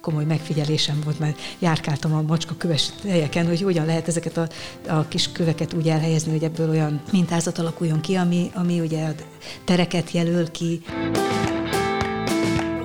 komoly 0.00 0.24
megfigyelésem 0.24 1.00
volt, 1.04 1.18
mert 1.18 1.38
járkáltam 1.58 2.14
a 2.14 2.22
macska 2.22 2.54
köves 2.58 2.90
helyeken, 3.02 3.46
hogy 3.46 3.62
hogyan 3.62 3.86
lehet 3.86 4.08
ezeket 4.08 4.36
a, 4.36 4.48
a 4.88 5.08
kis 5.08 5.32
köveket 5.32 5.72
úgy 5.72 5.88
elhelyezni, 5.88 6.30
hogy 6.30 6.44
ebből 6.44 6.70
olyan 6.70 7.00
mintázat 7.12 7.58
alakuljon 7.58 8.00
ki, 8.00 8.14
ami, 8.14 8.50
ami 8.54 8.80
ugye 8.80 9.04
a 9.04 9.12
tereket 9.64 10.10
jelöl 10.10 10.50
ki. 10.50 10.82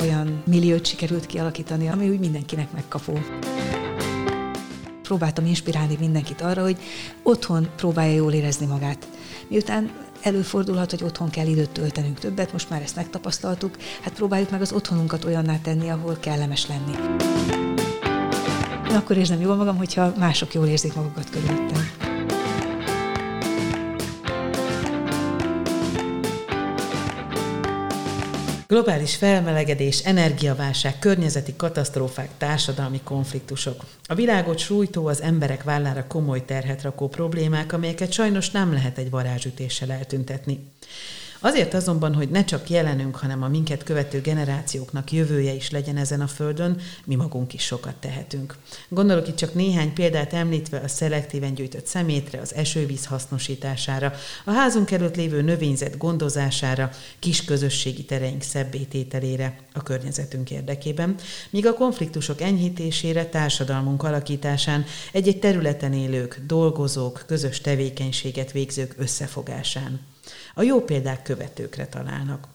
Olyan 0.01 0.43
milliót 0.45 0.85
sikerült 0.85 1.25
kialakítani, 1.25 1.87
ami 1.87 2.09
úgy 2.09 2.19
mindenkinek 2.19 2.71
megkapó 2.71 3.19
próbáltam 5.05 5.45
inspirálni 5.45 5.97
mindenkit 5.99 6.41
arra, 6.41 6.61
hogy 6.61 6.77
otthon 7.23 7.69
próbálja 7.75 8.15
jól 8.15 8.33
érezni 8.33 8.65
magát. 8.65 9.07
Miután 9.47 9.91
előfordulhat, 10.21 10.89
hogy 10.89 11.03
otthon 11.03 11.29
kell 11.29 11.47
időt 11.47 11.69
töltenünk 11.69 12.19
többet, 12.19 12.51
most 12.51 12.69
már 12.69 12.81
ezt 12.81 12.95
megtapasztaltuk, 12.95 13.77
hát 14.01 14.13
próbáljuk 14.13 14.49
meg 14.49 14.61
az 14.61 14.71
otthonunkat 14.71 15.25
olyanná 15.25 15.57
tenni, 15.61 15.89
ahol 15.89 16.17
kellemes 16.19 16.67
lenni. 16.67 16.95
Akkor 18.95 19.17
érzem 19.17 19.41
jól 19.41 19.55
magam, 19.55 19.77
hogyha 19.77 20.13
mások 20.17 20.53
jól 20.53 20.67
érzik 20.67 20.95
magukat 20.95 21.29
körülöttem. 21.29 22.04
Globális 28.67 29.15
felmelegedés, 29.15 29.99
energiaválság, 29.99 30.99
környezeti 30.99 31.55
katasztrófák, 31.55 32.29
társadalmi 32.37 33.01
konfliktusok. 33.03 33.85
A 34.03 34.15
világot 34.15 34.57
sújtó, 34.57 35.07
az 35.07 35.21
emberek 35.21 35.63
vállára 35.63 36.07
komoly 36.07 36.45
terhet 36.45 36.81
rakó 36.81 37.07
problémák, 37.07 37.73
amelyeket 37.73 38.11
sajnos 38.11 38.51
nem 38.51 38.73
lehet 38.73 38.97
egy 38.97 39.09
varázsütéssel 39.09 39.91
eltüntetni. 39.91 40.59
Azért 41.45 41.73
azonban, 41.73 42.13
hogy 42.13 42.29
ne 42.29 42.45
csak 42.45 42.69
jelenünk, 42.69 43.15
hanem 43.15 43.43
a 43.43 43.47
minket 43.47 43.83
követő 43.83 44.21
generációknak 44.21 45.11
jövője 45.11 45.53
is 45.53 45.71
legyen 45.71 45.97
ezen 45.97 46.21
a 46.21 46.27
földön, 46.27 46.81
mi 47.03 47.15
magunk 47.15 47.53
is 47.53 47.63
sokat 47.63 47.95
tehetünk. 47.95 48.55
Gondolok 48.89 49.27
itt 49.27 49.35
csak 49.35 49.53
néhány 49.53 49.93
példát 49.93 50.33
említve 50.33 50.79
a 50.79 50.87
szelektíven 50.87 51.53
gyűjtött 51.53 51.85
szemétre, 51.85 52.39
az 52.39 52.53
esővíz 52.53 53.05
hasznosítására, 53.05 54.13
a 54.45 54.51
házunk 54.51 54.91
előtt 54.91 55.15
lévő 55.15 55.41
növényzet 55.41 55.97
gondozására, 55.97 56.89
kis 57.19 57.45
közösségi 57.45 58.05
tereink 58.05 58.41
szebbétételére 58.41 59.59
a 59.73 59.83
környezetünk 59.83 60.51
érdekében, 60.51 61.15
míg 61.49 61.65
a 61.65 61.73
konfliktusok 61.73 62.41
enyhítésére, 62.41 63.25
társadalmunk 63.25 64.03
alakításán, 64.03 64.85
egy-egy 65.11 65.39
területen 65.39 65.93
élők, 65.93 66.41
dolgozók, 66.47 67.23
közös 67.27 67.61
tevékenységet 67.61 68.51
végzők 68.51 68.93
összefogásán. 68.97 70.13
A 70.57 70.61
jó 70.61 70.81
példák 70.81 71.21
követőkre 71.21 71.87
találnak. 71.87 72.47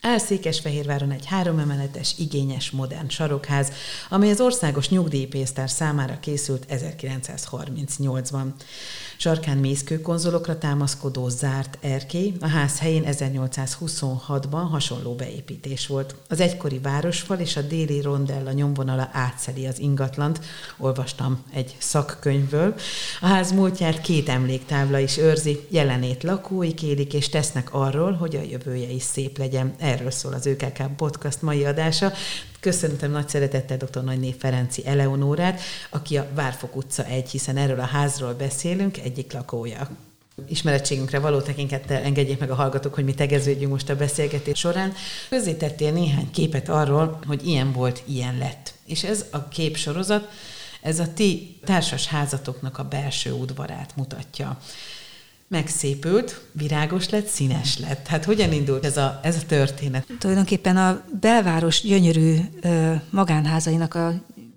Áll 0.00 0.18
Székesfehérváron 0.18 1.10
egy 1.10 1.26
háromemeletes, 1.26 2.14
igényes, 2.18 2.70
modern 2.70 3.08
sarokház, 3.08 3.72
amely 4.08 4.30
az 4.30 4.40
országos 4.40 4.88
nyugdíjpénztár 4.88 5.70
számára 5.70 6.18
készült 6.20 6.66
1938-ban. 6.68 8.46
Sarkán 9.24 9.56
mészkőkonzolokra 9.56 10.58
támaszkodó 10.58 11.28
zárt 11.28 11.78
erkély, 11.80 12.32
a 12.40 12.46
ház 12.46 12.78
helyén 12.78 13.04
1826-ban 13.06 14.66
hasonló 14.70 15.14
beépítés 15.14 15.86
volt. 15.86 16.14
Az 16.28 16.40
egykori 16.40 16.78
városfal 16.78 17.38
és 17.38 17.56
a 17.56 17.62
déli 17.62 18.00
rondella 18.00 18.52
nyomvonala 18.52 19.08
átszeli 19.12 19.66
az 19.66 19.78
ingatlant, 19.78 20.40
olvastam 20.78 21.42
egy 21.52 21.76
szakkönyvből. 21.78 22.74
A 23.20 23.26
ház 23.26 23.52
múltját 23.52 24.00
két 24.00 24.28
emléktábla 24.28 24.98
is 24.98 25.18
őrzi, 25.18 25.66
jelenét 25.68 26.22
lakói 26.22 26.74
kélik 26.74 27.14
és 27.14 27.28
tesznek 27.28 27.74
arról, 27.74 28.12
hogy 28.12 28.36
a 28.36 28.42
jövője 28.42 28.88
is 28.88 29.02
szép 29.02 29.38
legyen. 29.38 29.74
Erről 29.78 30.10
szól 30.10 30.32
az 30.32 30.46
ÖKK 30.46 30.96
podcast 30.96 31.42
mai 31.42 31.64
adása. 31.64 32.12
Köszöntöm 32.64 33.10
nagy 33.10 33.28
szeretettel 33.28 33.76
dr. 33.76 34.04
Nagyné 34.04 34.34
Ferenci 34.38 34.86
Eleonórát, 34.86 35.60
aki 35.90 36.16
a 36.16 36.26
Várfok 36.34 36.76
utca 36.76 37.04
egy, 37.04 37.30
hiszen 37.30 37.56
erről 37.56 37.80
a 37.80 37.84
házról 37.84 38.32
beszélünk, 38.32 38.98
egyik 38.98 39.32
lakója 39.32 39.90
ismerettségünkre 40.48 41.18
való 41.18 41.40
tekintettel 41.40 42.02
engedjék 42.02 42.38
meg 42.38 42.50
a 42.50 42.54
hallgatók, 42.54 42.94
hogy 42.94 43.04
mi 43.04 43.14
tegeződjünk 43.14 43.72
most 43.72 43.90
a 43.90 43.96
beszélgetés 43.96 44.58
során. 44.58 44.92
Közzétettél 45.28 45.92
néhány 45.92 46.30
képet 46.30 46.68
arról, 46.68 47.18
hogy 47.26 47.46
ilyen 47.46 47.72
volt, 47.72 48.02
ilyen 48.04 48.38
lett. 48.38 48.74
És 48.86 49.04
ez 49.04 49.24
a 49.30 49.48
képsorozat, 49.48 50.28
ez 50.80 50.98
a 50.98 51.12
ti 51.14 51.58
társas 51.64 52.06
házatoknak 52.06 52.78
a 52.78 52.84
belső 52.84 53.32
udvarát 53.32 53.96
mutatja 53.96 54.58
megszépült, 55.54 56.40
virágos 56.52 57.08
lett, 57.08 57.26
színes 57.26 57.78
lett. 57.78 58.06
Hát 58.06 58.24
hogyan 58.24 58.52
indult 58.52 58.84
ez 58.84 58.96
a, 58.96 59.20
ez 59.22 59.36
a 59.36 59.46
történet? 59.46 60.06
Tulajdonképpen 60.18 60.76
a 60.76 61.04
belváros 61.20 61.82
gyönyörű 61.82 62.36
ö, 62.60 62.92
magánházainak 63.10 63.94
a 63.94 64.12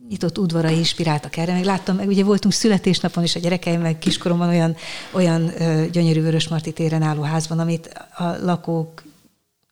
nyitott 0.09 0.37
udvara 0.37 0.69
inspiráltak 0.69 1.37
erre. 1.37 1.53
Meg 1.53 1.63
láttam, 1.63 1.95
meg 1.95 2.07
ugye 2.07 2.23
voltunk 2.23 2.53
születésnapon 2.53 3.23
is 3.23 3.35
a 3.35 3.39
gyerekeim, 3.39 3.81
meg 3.81 3.99
kiskoromban 3.99 4.47
olyan, 4.47 4.75
olyan 5.11 5.61
ö, 5.61 5.85
gyönyörű 5.91 6.21
Vörösmarty 6.21 6.69
téren 6.69 7.01
álló 7.01 7.21
házban, 7.21 7.59
amit 7.59 7.87
a 8.17 8.35
lakók 8.41 9.03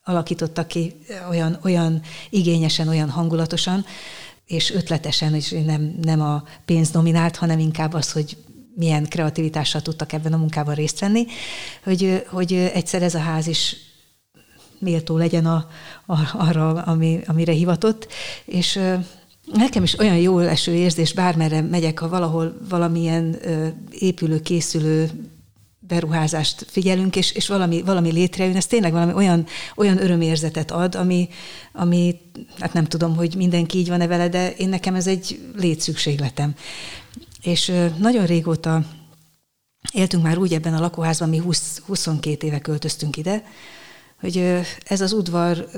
alakítottak 0.03 0.67
ki 0.67 0.95
olyan, 1.29 1.57
olyan 1.63 2.01
igényesen, 2.29 2.87
olyan 2.87 3.09
hangulatosan, 3.09 3.85
és 4.45 4.71
ötletesen, 4.71 5.35
és 5.35 5.55
nem, 5.65 5.95
nem 6.01 6.21
a 6.21 6.43
pénz 6.65 6.91
nominált, 6.91 7.35
hanem 7.35 7.59
inkább 7.59 7.93
az, 7.93 8.11
hogy 8.11 8.37
milyen 8.75 9.05
kreativitással 9.09 9.81
tudtak 9.81 10.13
ebben 10.13 10.33
a 10.33 10.37
munkában 10.37 10.75
részt 10.75 10.99
venni, 10.99 11.25
hogy, 11.83 12.25
hogy 12.27 12.53
egyszer 12.53 13.01
ez 13.03 13.15
a 13.15 13.19
ház 13.19 13.47
is 13.47 13.75
méltó 14.79 15.17
legyen 15.17 15.45
a, 15.45 15.69
a, 16.05 16.17
arra, 16.33 16.69
ami, 16.69 17.19
amire 17.27 17.51
hivatott, 17.51 18.07
és 18.45 18.79
nekem 19.53 19.83
is 19.83 19.99
olyan 19.99 20.17
jó 20.17 20.39
eső 20.39 20.73
érzés, 20.73 21.13
bármerre 21.13 21.61
megyek, 21.61 21.99
ha 21.99 22.09
valahol 22.09 22.57
valamilyen 22.69 23.37
épülő, 23.91 24.41
készülő 24.41 25.09
beruházást 25.87 26.65
figyelünk, 26.69 27.15
és, 27.15 27.31
és 27.31 27.47
valami, 27.47 27.81
valami 27.81 28.11
létrejön, 28.11 28.55
ez 28.55 28.65
tényleg 28.65 28.91
valami 28.91 29.13
olyan, 29.13 29.45
olyan 29.75 30.01
örömérzetet 30.01 30.71
ad, 30.71 30.95
ami, 30.95 31.29
ami, 31.73 32.19
hát 32.59 32.73
nem 32.73 32.85
tudom, 32.85 33.15
hogy 33.15 33.35
mindenki 33.35 33.77
így 33.77 33.89
van-e 33.89 34.07
vele, 34.07 34.29
de 34.29 34.51
én 34.51 34.69
nekem 34.69 34.95
ez 34.95 35.07
egy 35.07 35.39
létszükségletem. 35.55 36.55
És 37.45 37.71
nagyon 37.97 38.25
régóta 38.25 38.83
éltünk 39.93 40.23
már 40.23 40.37
úgy 40.37 40.53
ebben 40.53 40.73
a 40.73 40.79
lakóházban, 40.79 41.29
mi 41.29 41.37
20, 41.37 41.81
22 41.85 42.47
éve 42.47 42.59
költöztünk 42.59 43.17
ide, 43.17 43.43
hogy 44.19 44.37
ez 44.85 45.01
az 45.01 45.13
udvar 45.13 45.69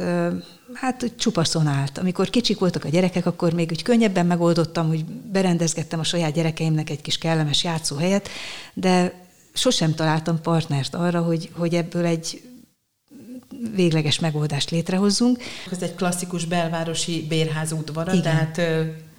hát 0.73 1.11
csupaszon 1.15 1.67
állt. 1.67 1.97
Amikor 1.97 2.29
kicsik 2.29 2.59
voltak 2.59 2.83
a 2.83 2.89
gyerekek, 2.89 3.25
akkor 3.25 3.53
még 3.53 3.69
úgy 3.71 3.83
könnyebben 3.83 4.25
megoldottam, 4.25 4.87
hogy 4.87 5.05
berendezgettem 5.05 5.99
a 5.99 6.03
saját 6.03 6.33
gyerekeimnek 6.33 6.89
egy 6.89 7.01
kis 7.01 7.17
kellemes 7.17 7.63
játszóhelyet, 7.63 8.29
de 8.73 9.25
sosem 9.53 9.95
találtam 9.95 10.41
partnert 10.41 10.95
arra, 10.95 11.21
hogy, 11.21 11.49
hogy 11.53 11.75
ebből 11.75 12.05
egy 12.05 12.41
végleges 13.75 14.19
megoldást 14.19 14.71
létrehozzunk. 14.71 15.43
Ez 15.71 15.81
egy 15.81 15.95
klasszikus 15.95 16.45
belvárosi 16.45 17.25
bérház 17.29 17.71
udvara, 17.71 18.13
Igen. 18.13 18.23
tehát 18.23 18.61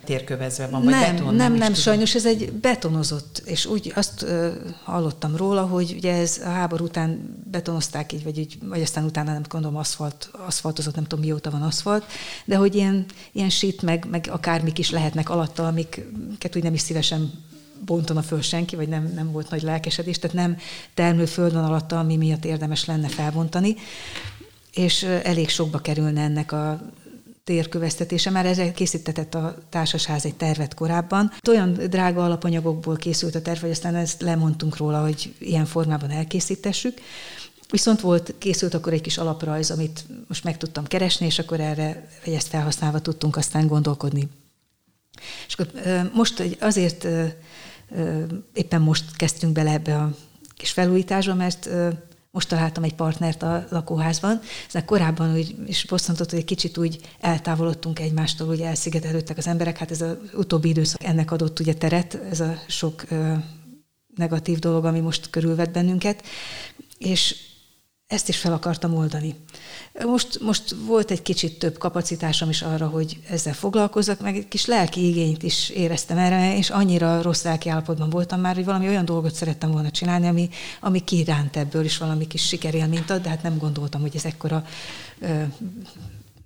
térkövezve 0.09 0.67
van, 0.67 0.83
vagy 0.83 0.91
nem, 0.91 1.15
beton? 1.15 1.35
Nem, 1.35 1.51
nem, 1.51 1.55
nem 1.55 1.75
sajnos 1.75 2.15
ez 2.15 2.27
egy 2.27 2.53
betonozott, 2.53 3.43
és 3.45 3.67
úgy 3.67 3.93
azt 3.95 4.23
uh, 4.23 4.53
hallottam 4.85 5.37
róla, 5.37 5.67
hogy 5.67 5.95
ugye 5.97 6.15
ez 6.15 6.41
a 6.45 6.49
háború 6.49 6.85
után 6.85 7.37
betonozták 7.51 8.13
így, 8.13 8.25
vagy, 8.25 8.39
így, 8.39 8.59
vagy 8.63 8.83
aztán 8.83 9.05
utána 9.05 9.33
nem 9.33 9.43
gondolom 9.49 9.77
aszfalt, 9.77 10.31
aszfaltozott, 10.47 10.95
nem 10.95 11.05
tudom 11.05 11.25
mióta 11.25 11.51
van 11.51 11.63
aszfalt, 11.63 12.05
de 12.45 12.57
hogy 12.57 12.75
ilyen, 12.75 13.05
ilyen 13.33 13.51
sit, 13.51 13.83
meg, 13.83 14.07
meg 14.11 14.29
akármik 14.31 14.79
is 14.79 14.91
lehetnek 14.91 15.31
alatta, 15.31 15.67
amiket 15.67 16.57
úgy 16.57 16.63
nem 16.63 16.75
is 16.75 16.81
szívesen 16.81 17.33
bontana 17.85 18.23
föl 18.23 18.41
senki, 18.41 18.77
vagy 18.77 18.89
nem, 18.89 19.13
nem 19.15 19.33
volt 19.33 19.51
nagy 19.51 19.63
lelkesedés, 19.63 20.19
tehát 20.19 20.37
nem 20.37 20.57
termő 20.95 21.25
föld 21.25 21.53
van 21.53 21.65
alatta, 21.65 21.99
ami 21.99 22.17
miatt 22.17 22.45
érdemes 22.45 22.85
lenne 22.85 23.09
felbontani, 23.09 23.77
és 24.75 25.03
elég 25.03 25.49
sokba 25.49 25.79
kerülne 25.79 26.23
ennek 26.23 26.53
a 26.53 26.81
térkövesztetése. 27.49 28.31
Már 28.31 28.47
ezzel 28.47 28.73
készítetett 28.73 29.35
a 29.35 29.57
társasház 29.69 30.25
egy 30.25 30.35
tervet 30.35 30.75
korábban. 30.75 31.33
Olyan 31.49 31.73
drága 31.73 32.25
alapanyagokból 32.25 32.97
készült 32.97 33.35
a 33.35 33.43
terv, 33.43 33.61
hogy 33.61 33.71
aztán 33.71 33.95
ezt 33.95 34.23
lemondtunk 34.23 34.77
róla, 34.77 35.01
hogy 35.01 35.35
ilyen 35.39 35.65
formában 35.65 36.11
elkészítessük. 36.11 37.01
Viszont 37.71 38.01
volt, 38.01 38.35
készült 38.39 38.75
akkor 38.75 38.93
egy 38.93 39.01
kis 39.01 39.19
alaprajz, 39.19 39.71
amit 39.71 40.05
most 40.27 40.45
meg 40.45 40.57
tudtam 40.57 40.85
keresni, 40.85 41.27
és 41.27 41.39
akkor 41.39 41.61
erre, 41.61 42.09
vagy 42.25 42.35
ezt 42.35 42.49
felhasználva 42.49 43.01
tudtunk 43.01 43.37
aztán 43.37 43.67
gondolkodni. 43.67 44.29
És 45.47 45.55
akkor 45.55 45.73
most 46.15 46.57
azért 46.61 47.07
éppen 48.53 48.81
most 48.81 49.17
kezdtünk 49.17 49.53
bele 49.53 49.71
ebbe 49.71 49.97
a 49.97 50.15
kis 50.57 50.71
felújításba, 50.71 51.35
mert 51.35 51.69
most 52.39 52.51
találtam 52.51 52.83
egy 52.83 52.95
partnert 52.95 53.43
a 53.43 53.67
lakóházban. 53.71 54.41
Ezek 54.69 54.85
korábban 54.85 55.35
úgy 55.35 55.55
is 55.67 55.87
bosszantott, 55.87 56.31
hogy 56.31 56.39
egy 56.39 56.45
kicsit 56.45 56.79
úgy 56.79 57.01
eltávolodtunk 57.21 57.99
egymástól, 57.99 58.49
úgy 58.49 58.61
elszigetelődtek 58.61 59.37
az 59.37 59.47
emberek. 59.47 59.79
Hát 59.79 59.91
ez 59.91 60.01
az 60.01 60.17
utóbbi 60.35 60.69
időszak 60.69 61.05
ennek 61.05 61.31
adott 61.31 61.61
ugye 61.61 61.75
teret, 61.75 62.19
ez 62.31 62.41
a 62.41 62.55
sok 62.69 63.05
ö, 63.11 63.33
negatív 64.15 64.59
dolog, 64.59 64.85
ami 64.85 65.01
most 65.01 65.31
körülvet 65.31 65.73
bennünket. 65.73 66.23
És 66.99 67.37
ezt 68.09 68.29
is 68.29 68.39
fel 68.39 68.53
akartam 68.53 68.95
oldani. 68.95 69.35
Most, 70.05 70.41
most 70.41 70.75
volt 70.87 71.11
egy 71.11 71.23
kicsit 71.23 71.59
több 71.59 71.79
kapacitásom 71.79 72.49
is 72.49 72.63
arra, 72.63 72.87
hogy 72.87 73.19
ezzel 73.31 73.53
foglalkozzak, 73.53 74.21
meg 74.21 74.37
egy 74.37 74.49
kis 74.49 74.67
lelki 74.67 75.09
igényt 75.09 75.43
is 75.43 75.69
éreztem 75.69 76.19
erre, 76.19 76.57
és 76.57 76.71
annyira 76.71 77.23
rossz 77.23 77.43
lelki 77.43 77.69
állapotban 77.69 78.11
voltam 78.11 78.41
már, 78.41 78.55
hogy 78.55 78.65
valami 78.65 78.87
olyan 78.87 79.05
dolgot 79.05 79.35
szerettem 79.35 79.71
volna 79.71 79.91
csinálni, 79.91 80.27
ami, 80.27 80.49
ami 80.81 81.05
kiránt 81.05 81.57
ebből 81.57 81.85
is 81.85 81.99
valami 81.99 82.27
kis 82.27 82.47
sikerélményt 82.47 83.11
ad, 83.11 83.23
de 83.23 83.29
hát 83.29 83.43
nem 83.43 83.59
gondoltam, 83.59 84.01
hogy 84.01 84.17
ez 84.17 84.25
ekkora 84.25 84.67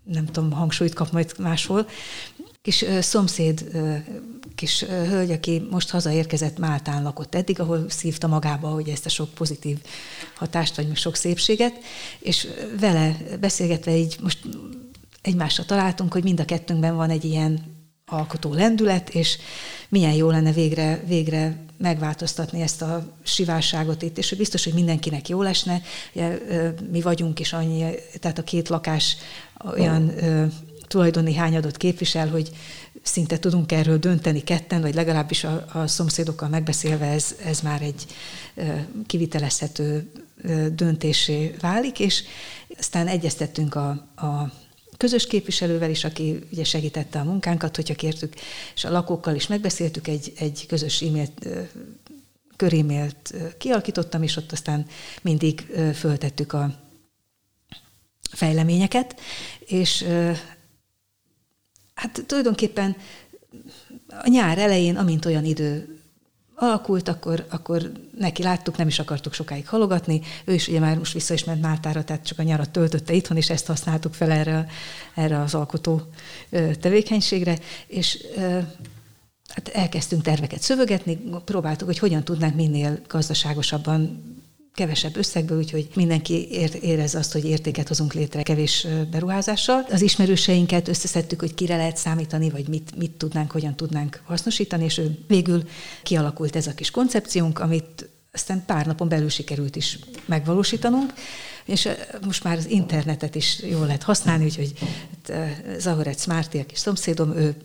nem 0.05 0.27
tudom, 0.27 0.51
hangsúlyt 0.51 0.95
kap 0.95 1.13
majd 1.13 1.35
máshol 1.39 1.87
kis 2.63 2.85
szomszéd, 3.01 3.65
kis 4.55 4.85
hölgy, 4.85 5.31
aki 5.31 5.67
most 5.71 5.91
hazaérkezett 5.91 6.59
Máltán 6.59 7.03
lakott 7.03 7.35
eddig, 7.35 7.61
ahol 7.61 7.85
szívta 7.89 8.27
magába, 8.27 8.69
hogy 8.69 8.89
ezt 8.89 9.07
a 9.07 9.09
sok 9.09 9.29
pozitív 9.35 9.79
hatást, 10.35 10.77
vagy 10.77 10.97
sok 10.97 11.17
szépséget, 11.17 11.79
és 12.19 12.49
vele 12.81 13.17
beszélgetve 13.41 13.97
így 13.97 14.17
most 14.23 14.39
egymásra 15.23 15.65
találtunk, 15.65 16.13
hogy 16.13 16.23
mind 16.23 16.41
a 16.41 16.45
kettőnkben 16.45 16.97
van 16.97 17.11
egy 17.11 17.25
ilyen 17.25 17.81
alkotó 18.07 18.53
lendület, 18.53 19.09
és 19.09 19.39
milyen 19.89 20.13
jó 20.13 20.31
lenne 20.31 20.53
végre, 20.53 21.03
végre 21.07 21.65
megváltoztatni 21.79 22.61
ezt 22.61 22.83
a 22.83 23.07
sivárságot 23.23 24.03
itt, 24.03 24.19
és 24.19 24.35
biztos, 24.35 24.65
hogy 24.65 24.73
mindenkinek 24.73 25.29
jó 25.29 25.43
lesne. 25.43 25.83
Ugye, 26.15 26.39
mi 26.91 27.01
vagyunk 27.01 27.41
is 27.41 27.53
annyi, 27.53 27.95
tehát 28.21 28.39
a 28.39 28.45
két 28.45 28.69
lakás 28.69 29.17
olyan 29.77 30.13
tulajdoni 30.93 31.35
hányadot 31.35 31.77
képvisel, 31.77 32.29
hogy 32.29 32.51
szinte 33.03 33.39
tudunk 33.39 33.73
erről 33.73 33.99
dönteni 33.99 34.43
ketten, 34.43 34.81
vagy 34.81 34.95
legalábbis 34.95 35.45
a, 35.45 35.67
a 35.73 35.87
szomszédokkal 35.87 36.49
megbeszélve 36.49 37.07
ez, 37.07 37.35
ez 37.45 37.61
már 37.61 37.83
egy 37.83 38.07
kivitelezhető 39.07 40.11
döntésé 40.75 41.55
válik, 41.61 41.99
és 42.01 42.23
aztán 42.79 43.07
egyeztettünk 43.07 43.75
a, 43.75 43.89
a 44.17 44.53
közös 44.97 45.27
képviselővel 45.27 45.91
is, 45.91 46.05
aki 46.05 46.39
ugye 46.53 46.65
segítette 46.65 47.19
a 47.19 47.25
munkánkat, 47.25 47.77
hogyha 47.77 47.95
kértük, 47.95 48.35
és 48.75 48.85
a 48.85 48.91
lakókkal 48.91 49.35
is 49.35 49.47
megbeszéltük, 49.47 50.09
egy, 50.09 50.33
egy 50.37 50.67
közös 50.69 51.03
e-mailt, 51.03 51.49
körémélt 52.57 53.35
kialakítottam, 53.59 54.23
és 54.23 54.37
ott 54.37 54.53
aztán 54.53 54.87
mindig 55.23 55.67
föltettük 55.95 56.53
a 56.53 56.75
fejleményeket, 58.33 59.21
és 59.59 60.05
Hát 62.03 62.25
tulajdonképpen 62.27 62.97
a 64.09 64.29
nyár 64.29 64.59
elején, 64.59 64.97
amint 64.97 65.25
olyan 65.25 65.45
idő 65.45 65.99
alakult, 66.55 67.09
akkor, 67.09 67.47
akkor 67.51 67.93
neki 68.19 68.43
láttuk, 68.43 68.77
nem 68.77 68.87
is 68.87 68.99
akartuk 68.99 69.33
sokáig 69.33 69.69
halogatni. 69.69 70.21
Ő 70.45 70.53
is 70.53 70.69
ugye 70.69 70.81
már 70.81 70.99
most 70.99 71.13
vissza 71.13 71.35
is 71.35 71.45
ment 71.45 71.61
Máltára, 71.61 72.05
tehát 72.05 72.27
csak 72.27 72.39
a 72.39 72.43
nyarat 72.43 72.71
töltötte 72.71 73.13
itthon, 73.13 73.37
és 73.37 73.51
ezt 73.51 73.67
használtuk 73.67 74.15
fel 74.15 74.31
erre, 74.31 74.67
erre 75.15 75.41
az 75.41 75.55
alkotó 75.55 76.01
tevékenységre. 76.81 77.59
És 77.87 78.19
hát 79.49 79.69
elkezdtünk 79.73 80.23
terveket 80.23 80.61
szövegetni, 80.61 81.17
próbáltuk, 81.45 81.87
hogy 81.87 81.99
hogyan 81.99 82.25
tudnánk 82.25 82.55
minél 82.55 83.01
gazdaságosabban 83.09 84.23
kevesebb 84.75 85.17
összegből, 85.17 85.59
úgyhogy 85.59 85.89
mindenki 85.95 86.49
érez 86.83 87.15
azt, 87.15 87.33
hogy 87.33 87.45
értéket 87.45 87.89
hozunk 87.89 88.13
létre 88.13 88.43
kevés 88.43 88.87
beruházással. 89.11 89.87
Az 89.91 90.03
ismerőseinket 90.03 90.89
összeszedtük, 90.89 91.41
hogy 91.41 91.55
kire 91.55 91.77
lehet 91.77 91.97
számítani, 91.97 92.51
vagy 92.51 92.69
mit, 92.69 92.97
mit 92.97 93.11
tudnánk, 93.11 93.51
hogyan 93.51 93.77
tudnánk 93.77 94.23
hasznosítani, 94.25 94.85
és 94.85 95.01
végül 95.27 95.63
kialakult 96.03 96.57
ez 96.57 96.67
a 96.67 96.75
kis 96.75 96.91
koncepciónk, 96.91 97.59
amit 97.59 98.09
aztán 98.33 98.65
pár 98.67 98.87
napon 98.87 99.09
belül 99.09 99.29
sikerült 99.29 99.77
is 99.77 99.99
megvalósítanunk, 100.27 101.13
és 101.65 101.89
most 102.25 102.45
már 102.45 102.57
az 102.57 102.71
internetet 102.71 103.35
is 103.35 103.63
jól 103.63 103.87
lehet 103.87 104.03
használni, 104.03 104.45
úgyhogy 104.45 104.73
hát, 105.11 105.55
Zahorec 105.79 106.27
Márti, 106.27 106.59
a 106.59 106.67
kis 106.67 106.79
szomszédom, 106.79 107.37
ő 107.37 107.57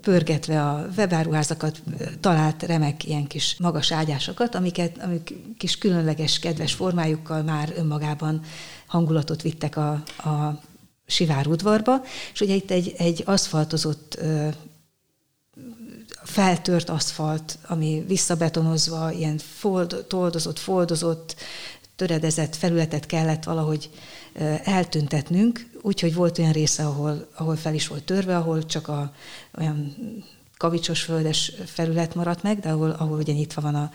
pörgetve 0.00 0.62
a 0.62 0.88
webáruházakat 0.96 1.82
talált 2.20 2.62
remek 2.62 3.04
ilyen 3.04 3.26
kis 3.26 3.56
magas 3.58 3.92
ágyásokat, 3.92 4.54
amiket, 4.54 4.98
amik 5.02 5.34
kis 5.58 5.78
különleges, 5.78 6.38
kedves 6.38 6.72
formájukkal 6.72 7.42
már 7.42 7.72
önmagában 7.76 8.40
hangulatot 8.86 9.42
vittek 9.42 9.76
a, 9.76 9.90
a 10.16 10.60
Sivár 11.06 11.46
udvarba, 11.46 12.02
és 12.32 12.40
ugye 12.40 12.54
itt 12.54 12.70
egy, 12.70 12.94
egy 12.96 13.22
aszfaltozott 13.26 14.18
feltört 16.24 16.88
aszfalt, 16.88 17.58
ami 17.66 18.04
visszabetonozva, 18.06 19.12
ilyen 19.12 19.38
fold, 19.38 20.04
toldozott, 20.08 20.58
foldozott, 20.58 21.36
töredezett 22.06 22.56
felületet 22.56 23.06
kellett 23.06 23.44
valahogy 23.44 23.90
eltüntetnünk, 24.64 25.70
úgyhogy 25.82 26.14
volt 26.14 26.38
olyan 26.38 26.52
része, 26.52 26.86
ahol, 26.86 27.28
ahol 27.36 27.56
fel 27.56 27.74
is 27.74 27.86
volt 27.86 28.04
törve, 28.04 28.36
ahol 28.36 28.66
csak 28.66 28.88
a 28.88 29.12
olyan 29.58 29.94
kavicsos 30.56 31.02
földes 31.02 31.52
felület 31.66 32.14
maradt 32.14 32.42
meg, 32.42 32.58
de 32.58 32.70
ahol, 32.70 32.90
ahol 32.90 33.18
ugye 33.18 33.32
nyitva 33.32 33.60
van 33.60 33.74
a 33.74 33.90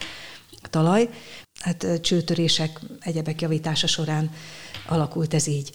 talaj. 0.69 1.09
Hát 1.59 1.87
csőtörések, 2.01 2.79
egyebek 2.99 3.41
javítása 3.41 3.87
során 3.87 4.31
alakult 4.87 5.33
ez 5.33 5.47
így. 5.47 5.71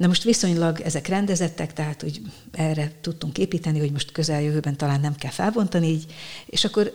Na 0.00 0.06
most 0.06 0.22
viszonylag 0.22 0.80
ezek 0.80 1.06
rendezettek, 1.06 1.72
tehát 1.72 2.00
hogy 2.00 2.20
erre 2.52 2.92
tudtunk 3.00 3.38
építeni, 3.38 3.78
hogy 3.78 3.92
most 3.92 4.12
közeljövőben 4.12 4.76
talán 4.76 5.00
nem 5.00 5.14
kell 5.14 5.30
felbontani 5.30 5.86
így, 5.86 6.14
és 6.46 6.64
akkor 6.64 6.94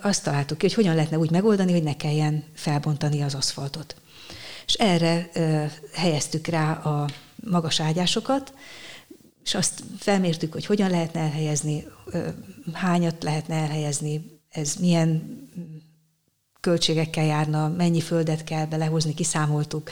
azt 0.00 0.24
találtuk 0.24 0.58
ki, 0.58 0.66
hogy 0.66 0.74
hogyan 0.74 0.94
lehetne 0.94 1.18
úgy 1.18 1.30
megoldani, 1.30 1.72
hogy 1.72 1.82
ne 1.82 1.96
kelljen 1.96 2.44
felbontani 2.54 3.22
az 3.22 3.34
aszfaltot. 3.34 3.96
És 4.66 4.74
erre 4.74 5.30
helyeztük 5.92 6.46
rá 6.46 6.72
a 6.72 7.08
magas 7.44 7.80
ágyásokat, 7.80 8.52
és 9.44 9.54
azt 9.54 9.82
felmértük, 9.98 10.52
hogy 10.52 10.66
hogyan 10.66 10.90
lehetne 10.90 11.20
elhelyezni, 11.20 11.84
hányat 12.72 13.22
lehetne 13.22 13.54
elhelyezni, 13.54 14.40
ez 14.50 14.74
milyen 14.74 15.40
költségekkel 16.60 17.24
járna, 17.24 17.68
mennyi 17.68 18.00
földet 18.00 18.44
kell 18.44 18.66
belehozni, 18.66 19.14
kiszámoltuk. 19.14 19.90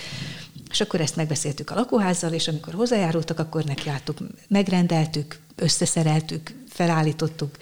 És 0.74 0.80
akkor 0.80 1.00
ezt 1.00 1.16
megbeszéltük 1.16 1.70
a 1.70 1.74
lakóházzal, 1.74 2.32
és 2.32 2.48
amikor 2.48 2.74
hozzájárultak, 2.74 3.38
akkor 3.38 3.64
nekiálltuk, 3.64 4.18
megrendeltük, 4.48 5.38
összeszereltük, 5.56 6.54
felállítottuk, 6.68 7.56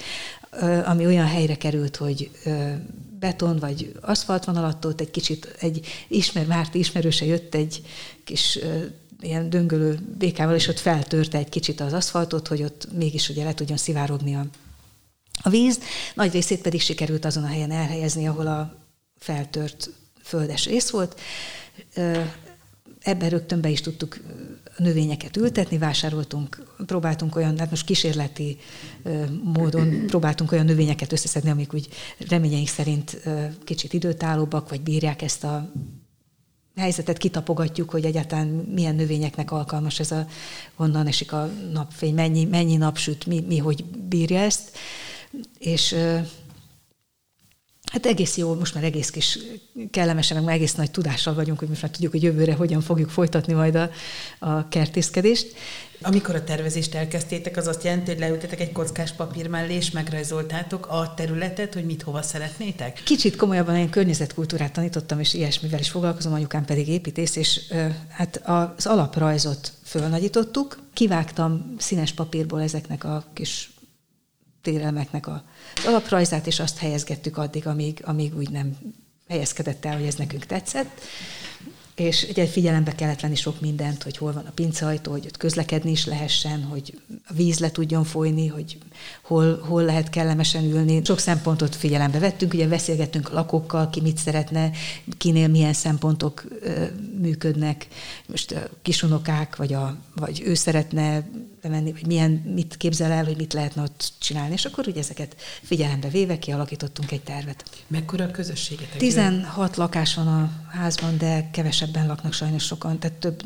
ami 0.85 1.07
olyan 1.07 1.27
helyre 1.27 1.57
került, 1.57 1.97
hogy 1.97 2.31
beton 3.19 3.59
vagy 3.59 3.93
aszfalt 4.01 4.45
van 4.45 4.57
alatt, 4.57 4.87
ott 4.87 5.01
egy 5.01 5.11
kicsit 5.11 5.57
egy 5.61 5.87
ismer, 6.09 6.47
Márti 6.47 6.79
ismerőse 6.79 7.25
jött 7.25 7.55
egy 7.55 7.83
kis 8.25 8.59
ilyen 9.21 9.51
döngölő 9.51 9.99
békával, 10.19 10.55
és 10.55 10.69
ott 10.69 10.79
feltörte 10.79 11.39
egy 11.39 11.49
kicsit 11.49 11.81
az 11.81 11.93
aszfaltot, 11.93 12.49
hogy 12.49 12.63
ott 12.63 12.89
mégis 12.93 13.29
ugye 13.29 13.45
le 13.45 13.55
tudjon 13.55 13.79
szivárogni 13.79 14.35
a, 14.35 14.47
a 15.43 15.49
víz. 15.49 15.79
Nagy 16.15 16.33
részét 16.33 16.61
pedig 16.61 16.81
sikerült 16.81 17.25
azon 17.25 17.45
a 17.45 17.49
helyen 17.49 17.71
elhelyezni, 17.71 18.29
ahol 18.29 18.47
a 18.47 18.77
feltört 19.19 19.91
földes 20.23 20.67
rész 20.67 20.91
volt. 20.91 21.21
Ebben 23.03 23.29
rögtön 23.29 23.61
be 23.61 23.69
is 23.69 23.81
tudtuk 23.81 24.21
növényeket 24.77 25.37
ültetni, 25.37 25.79
vásároltunk, 25.79 26.75
próbáltunk 26.87 27.37
olyan, 27.37 27.59
hát 27.59 27.71
most 27.71 27.85
kísérleti 27.85 28.59
módon 29.43 30.07
próbáltunk 30.07 30.53
olyan 30.53 30.65
növényeket 30.65 31.13
összeszedni, 31.13 31.51
amik 31.51 31.75
úgy 31.75 31.89
reményeink 32.29 32.69
szerint 32.69 33.23
kicsit 33.65 33.93
időtállóbbak, 33.93 34.69
vagy 34.69 34.81
bírják 34.81 35.23
ezt 35.23 35.45
a 35.45 35.73
helyzetet 36.77 37.19
kitapogatjuk, 37.19 37.91
hogy 37.91 38.05
egyáltalán 38.05 38.47
milyen 38.47 38.95
növényeknek 38.95 39.51
alkalmas 39.51 40.01
ez 40.01 40.11
a, 40.11 40.27
honnan 40.75 41.07
esik 41.07 41.33
a 41.33 41.51
napfény, 41.73 42.15
mennyi, 42.15 42.45
mennyi 42.45 42.77
napsüt, 42.77 43.27
mi, 43.27 43.41
mi 43.41 43.59
hogy 43.59 43.85
bírja 43.85 44.39
ezt. 44.39 44.71
És 45.59 45.95
Hát 47.93 48.07
egész 48.07 48.37
jó, 48.37 48.55
most 48.55 48.75
már 48.75 48.85
egész 48.85 49.11
kis 49.11 49.39
kellemesen, 49.91 50.43
meg 50.43 50.55
egész 50.55 50.75
nagy 50.75 50.91
tudással 50.91 51.35
vagyunk, 51.35 51.59
hogy 51.59 51.69
most 51.69 51.83
már 51.83 51.91
tudjuk, 51.91 52.13
hogy 52.13 52.23
jövőre 52.23 52.55
hogyan 52.55 52.81
fogjuk 52.81 53.11
folytatni 53.11 53.53
majd 53.53 53.75
a, 53.75 53.91
a 54.39 54.69
kertészkedést. 54.69 55.55
Amikor 56.03 56.35
a 56.35 56.45
tervezést 56.45 56.95
elkezdtétek, 56.95 57.57
az 57.57 57.67
azt 57.67 57.85
jelenti, 57.85 58.11
hogy 58.11 58.21
leültetek 58.21 58.61
egy 58.61 58.73
kockás 58.73 59.13
papír 59.13 59.49
mellé, 59.49 59.75
és 59.75 59.91
megrajzoltátok 59.91 60.87
a 60.87 61.15
területet, 61.17 61.75
hogy 61.75 61.85
mit 61.85 62.03
hova 62.03 62.23
szeretnétek? 62.23 63.03
Kicsit 63.05 63.37
komolyabban 63.37 63.77
én 63.77 63.91
környezetkultúrát 63.91 64.73
tanítottam, 64.73 65.21
és 65.21 65.35
ilyesmivel 65.35 65.81
is 65.81 65.91
foglalkozom, 65.91 66.33
anyukám 66.33 66.65
pedig 66.65 66.89
építész, 66.89 67.37
és 67.37 67.61
hát 68.09 68.43
az 68.45 68.87
alaprajzot 68.87 69.73
fölnagyítottuk, 69.85 70.79
kivágtam 70.93 71.75
színes 71.79 72.13
papírból 72.13 72.63
ezeknek 72.63 73.05
a 73.05 73.25
kis 73.33 73.72
térelmeknek 74.63 75.27
a 75.27 75.45
alaprajzát, 75.87 76.47
és 76.47 76.61
azt 76.61 76.79
helyezgettük 76.79 77.37
addig, 77.37 77.67
amíg, 77.67 78.03
amíg 78.05 78.37
úgy 78.37 78.51
nem 78.51 78.77
helyezkedett 79.29 79.85
el, 79.85 79.97
hogy 79.97 80.07
ez 80.07 80.15
nekünk 80.15 80.47
tetszett. 80.47 81.01
és 81.95 82.27
ugye 82.31 82.47
figyelembe 82.47 82.95
kellett 82.95 83.21
venni 83.21 83.35
sok 83.35 83.61
mindent, 83.61 84.03
hogy 84.03 84.17
hol 84.17 84.33
van 84.33 84.47
a 84.47 84.51
pinceajtó, 84.51 85.11
hogy 85.11 85.25
ott 85.27 85.37
közlekedni 85.37 85.91
is 85.91 86.07
lehessen, 86.07 86.63
hogy 86.63 87.01
a 87.27 87.33
víz 87.33 87.59
le 87.59 87.71
tudjon 87.71 88.05
folyni, 88.05 88.47
hogy 88.47 88.79
hol, 89.23 89.59
hol 89.59 89.85
lehet 89.85 90.11
kellemesen 90.11 90.65
ülni. 90.65 91.05
Sok 91.05 91.19
szempontot 91.19 91.77
figyelembe 91.77 92.19
vettünk, 92.19 92.53
ugye 92.53 92.69
beszélgettünk 92.69 93.31
a 93.31 93.35
lakókkal, 93.35 93.91
ki 93.91 94.01
mit 94.01 94.19
szeretne, 94.19 94.71
kinél 95.19 95.49
milyen 95.49 95.73
szempontok 95.73 96.45
ö, 96.61 96.85
működnek, 97.21 97.87
most 98.27 98.53
a 98.53 98.69
kisunokák, 98.83 99.57
vagy, 99.57 99.73
a, 99.73 99.97
vagy 100.15 100.43
ő 100.45 100.55
szeretne 100.55 101.29
bemenni, 101.63 101.93
vagy 101.93 102.07
milyen, 102.07 102.31
mit 102.31 102.77
képzel 102.77 103.11
el, 103.11 103.25
hogy 103.25 103.37
mit 103.37 103.53
lehetne 103.53 103.83
ott 103.83 104.13
csinálni, 104.19 104.53
és 104.53 104.65
akkor 104.65 104.89
ugye 104.89 105.01
ezeket 105.01 105.37
figyelembe 105.63 106.09
véve 106.09 106.39
kialakítottunk 106.39 107.11
egy 107.13 107.23
tervet. 107.23 107.65
Mekkora 107.87 108.25
a 108.25 108.31
közösségetek? 108.31 108.97
16 108.97 109.77
lakás 109.77 110.15
van 110.15 110.27
a 110.27 110.51
házban, 110.71 111.19
de 111.19 111.51
kevesebben 111.51 112.07
laknak 112.07 112.33
sajnos 112.33 112.65
sokan, 112.65 112.99
tehát 112.99 113.17
több, 113.17 113.43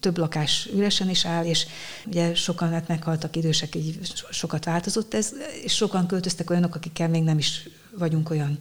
több 0.00 0.18
lakás 0.18 0.68
üresen 0.74 1.10
is 1.10 1.26
áll, 1.26 1.44
és 1.44 1.66
ugye 2.06 2.34
sokan 2.34 2.70
hát 2.70 2.88
meghaltak 2.88 3.36
idősek, 3.36 3.74
így 3.74 3.98
sokat 4.30 4.64
változott 4.64 5.14
ez, 5.14 5.32
és 5.62 5.74
sokan 5.74 6.06
költöztek 6.06 6.50
olyanok, 6.50 6.74
akikkel 6.74 7.08
még 7.08 7.22
nem 7.22 7.38
is 7.38 7.68
vagyunk 7.98 8.30
olyan 8.30 8.58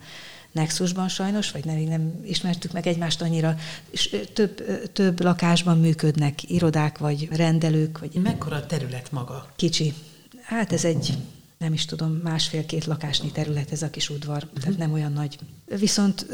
nexusban 0.54 1.08
sajnos, 1.08 1.52
vagy 1.52 1.66
nem, 1.66 1.78
nem 1.78 2.14
ismertük 2.26 2.72
meg 2.72 2.88
egymást 2.88 3.22
annyira, 3.22 3.56
és 3.90 4.16
több, 4.34 4.64
több 4.94 5.22
lakásban 5.22 5.80
működnek 5.80 6.50
irodák, 6.50 6.98
vagy 6.98 7.28
rendelők. 7.32 8.00
Vagy 8.00 8.22
Mekkora 8.22 8.56
a 8.56 8.66
terület 8.66 9.12
maga? 9.12 9.52
Kicsi. 9.56 9.94
Hát 10.42 10.74
ez 10.74 10.86
egy 10.86 11.18
nem 11.58 11.74
is 11.74 11.86
tudom, 11.86 12.12
másfél-két 12.12 12.86
lakásnyi 12.86 13.32
terület 13.32 13.72
ez 13.72 13.82
a 13.82 13.90
kis 13.90 14.10
udvar, 14.10 14.44
uh-huh. 14.44 14.60
tehát 14.60 14.78
nem 14.78 14.94
olyan 14.94 15.12
nagy. 15.12 15.38
Viszont 15.66 16.26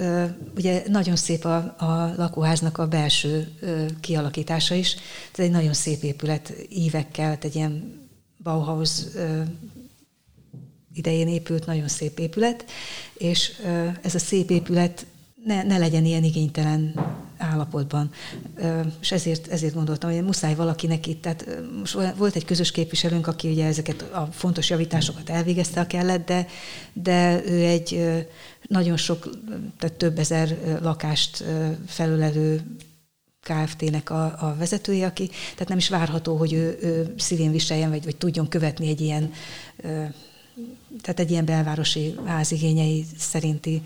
ugye 0.55 0.83
nagyon 0.87 1.15
szép 1.15 1.45
a, 1.45 1.55
a 1.77 2.13
lakóháznak 2.17 2.77
a 2.77 2.87
belső 2.87 3.47
kialakítása 3.99 4.75
is. 4.75 4.95
Ez 5.33 5.39
egy 5.39 5.51
nagyon 5.51 5.73
szép 5.73 6.03
épület, 6.03 6.53
ívekkel, 6.69 7.37
egy 7.41 7.55
ilyen 7.55 7.99
Bauhaus 8.43 9.01
idején 10.99 11.27
épült, 11.27 11.65
nagyon 11.65 11.87
szép 11.87 12.19
épület, 12.19 12.65
és 13.13 13.51
ez 14.01 14.15
a 14.15 14.19
szép 14.19 14.49
épület 14.49 15.05
ne, 15.45 15.63
ne 15.63 15.77
legyen 15.77 16.05
ilyen 16.05 16.23
igénytelen 16.23 16.93
állapotban. 17.37 18.11
És 19.01 19.11
ezért, 19.11 19.47
ezért 19.47 19.73
gondoltam, 19.73 20.11
hogy 20.11 20.23
muszáj 20.23 20.55
valakinek 20.55 21.07
itt, 21.07 21.21
tehát 21.21 21.45
most 21.79 21.97
volt 22.17 22.35
egy 22.35 22.45
közös 22.45 22.71
képviselőnk, 22.71 23.27
aki 23.27 23.49
ugye 23.49 23.65
ezeket 23.65 24.01
a 24.01 24.29
fontos 24.31 24.69
javításokat 24.69 25.29
elvégezte 25.29 25.79
a 25.79 25.87
kellett, 25.87 26.25
de, 26.25 26.47
de 26.93 27.41
ő 27.45 27.63
egy 27.63 28.03
nagyon 28.67 28.97
sok, 28.97 29.29
tehát 29.77 29.95
több 29.97 30.19
ezer 30.19 30.57
lakást 30.81 31.43
felülelő 31.87 32.61
KFT-nek 33.41 34.09
a, 34.09 34.23
a 34.23 34.55
vezetője, 34.57 35.05
aki, 35.05 35.27
tehát 35.27 35.67
nem 35.67 35.77
is 35.77 35.89
várható, 35.89 36.35
hogy 36.35 36.53
ő, 36.53 36.77
ő 36.81 37.13
szívén 37.17 37.51
viseljen, 37.51 37.89
vagy, 37.89 38.03
vagy 38.03 38.15
tudjon 38.15 38.47
követni 38.47 38.87
egy 38.87 39.01
ilyen, 39.01 39.31
tehát 41.01 41.19
egy 41.19 41.31
ilyen 41.31 41.45
belvárosi 41.45 42.15
házigényei 42.25 43.05
szerinti 43.17 43.81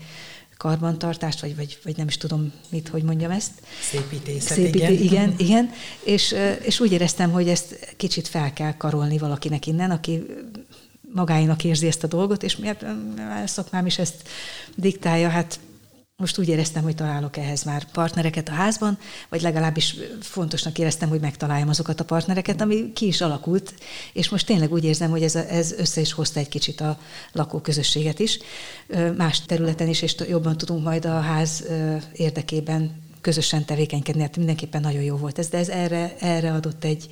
karbantartást, 0.56 1.40
vagy, 1.40 1.56
vagy, 1.56 1.78
vagy 1.84 1.96
nem 1.96 2.06
is 2.06 2.16
tudom 2.16 2.52
mit, 2.68 2.88
hogy 2.88 3.02
mondjam 3.02 3.30
ezt. 3.30 3.50
Szépítészet, 3.90 4.56
Szépíté, 4.56 4.78
igen. 4.78 5.02
igen. 5.02 5.34
igen. 5.36 5.70
És, 6.04 6.34
és 6.62 6.80
úgy 6.80 6.92
éreztem, 6.92 7.30
hogy 7.30 7.48
ezt 7.48 7.94
kicsit 7.96 8.28
fel 8.28 8.52
kell 8.52 8.76
karolni 8.76 9.18
valakinek 9.18 9.66
innen, 9.66 9.90
aki 9.90 10.26
magáinak 11.14 11.64
érzi 11.64 11.86
ezt 11.86 12.04
a 12.04 12.06
dolgot, 12.06 12.42
és 12.42 12.56
miért 12.56 12.82
a 12.82 13.46
szakmám 13.46 13.86
is 13.86 13.98
ezt 13.98 14.28
diktálja, 14.74 15.28
hát 15.28 15.58
most 16.16 16.38
úgy 16.38 16.48
éreztem, 16.48 16.82
hogy 16.82 16.94
találok 16.94 17.36
ehhez 17.36 17.64
már 17.64 17.90
partnereket 17.90 18.48
a 18.48 18.52
házban, 18.52 18.98
vagy 19.28 19.40
legalábbis 19.40 19.96
fontosnak 20.20 20.78
éreztem, 20.78 21.08
hogy 21.08 21.20
megtaláljam 21.20 21.68
azokat 21.68 22.00
a 22.00 22.04
partnereket, 22.04 22.60
ami 22.60 22.92
ki 22.92 23.06
is 23.06 23.20
alakult, 23.20 23.74
és 24.12 24.28
most 24.28 24.46
tényleg 24.46 24.72
úgy 24.72 24.84
érzem, 24.84 25.10
hogy 25.10 25.22
ez, 25.22 25.34
ez 25.34 25.72
össze 25.72 26.00
is 26.00 26.12
hozta 26.12 26.40
egy 26.40 26.48
kicsit 26.48 26.80
a 26.80 26.98
lakóközösséget 27.32 28.18
is. 28.18 28.38
Más 29.16 29.40
területen 29.40 29.88
is, 29.88 30.02
és 30.02 30.14
jobban 30.28 30.56
tudunk 30.56 30.84
majd 30.84 31.04
a 31.04 31.20
ház 31.20 31.64
érdekében 32.12 33.03
közösen 33.24 33.64
tevékenykedni, 33.64 34.22
hát 34.22 34.36
mindenképpen 34.36 34.80
nagyon 34.80 35.02
jó 35.02 35.16
volt 35.16 35.38
ez, 35.38 35.48
de 35.48 35.58
ez 35.58 35.68
erre, 35.68 36.14
erre 36.18 36.52
adott 36.52 36.84
egy, 36.84 37.08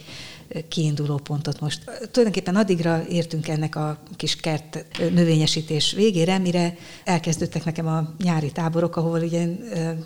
kiinduló 0.68 1.16
pontot 1.16 1.60
most. 1.60 1.84
Tulajdonképpen 1.84 2.56
addigra 2.56 3.04
értünk 3.08 3.48
ennek 3.48 3.76
a 3.76 4.02
kis 4.16 4.36
kert 4.36 4.84
növényesítés 4.98 5.92
végére, 5.92 6.38
mire 6.38 6.76
elkezdődtek 7.04 7.64
nekem 7.64 7.86
a 7.86 8.14
nyári 8.22 8.52
táborok, 8.52 8.96
ahol 8.96 9.20
ugye 9.20 9.46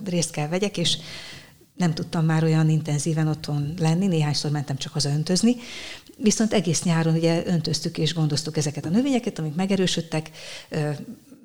részt 0.04 0.30
kell 0.30 0.48
vegyek, 0.48 0.76
és 0.76 0.98
nem 1.76 1.94
tudtam 1.94 2.24
már 2.24 2.44
olyan 2.44 2.70
intenzíven 2.70 3.28
otthon 3.28 3.74
lenni, 3.78 4.06
néhányszor 4.06 4.50
mentem 4.50 4.76
csak 4.76 4.92
haza 4.92 5.10
öntözni, 5.10 5.56
viszont 6.16 6.52
egész 6.52 6.82
nyáron 6.82 7.14
ugye 7.14 7.42
öntöztük 7.46 7.98
és 7.98 8.14
gondoztuk 8.14 8.56
ezeket 8.56 8.84
a 8.84 8.88
növényeket, 8.88 9.38
amik 9.38 9.54
megerősödtek, 9.54 10.30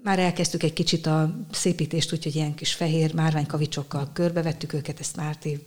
már 0.03 0.19
elkezdtük 0.19 0.63
egy 0.63 0.73
kicsit 0.73 1.05
a 1.05 1.45
szépítést, 1.51 2.13
úgyhogy 2.13 2.35
ilyen 2.35 2.55
kis 2.55 2.73
fehér 2.73 3.13
márványkavicsokkal 3.13 4.09
körbevettük 4.13 4.73
őket, 4.73 4.99
ezt 4.99 5.15
Márti 5.15 5.59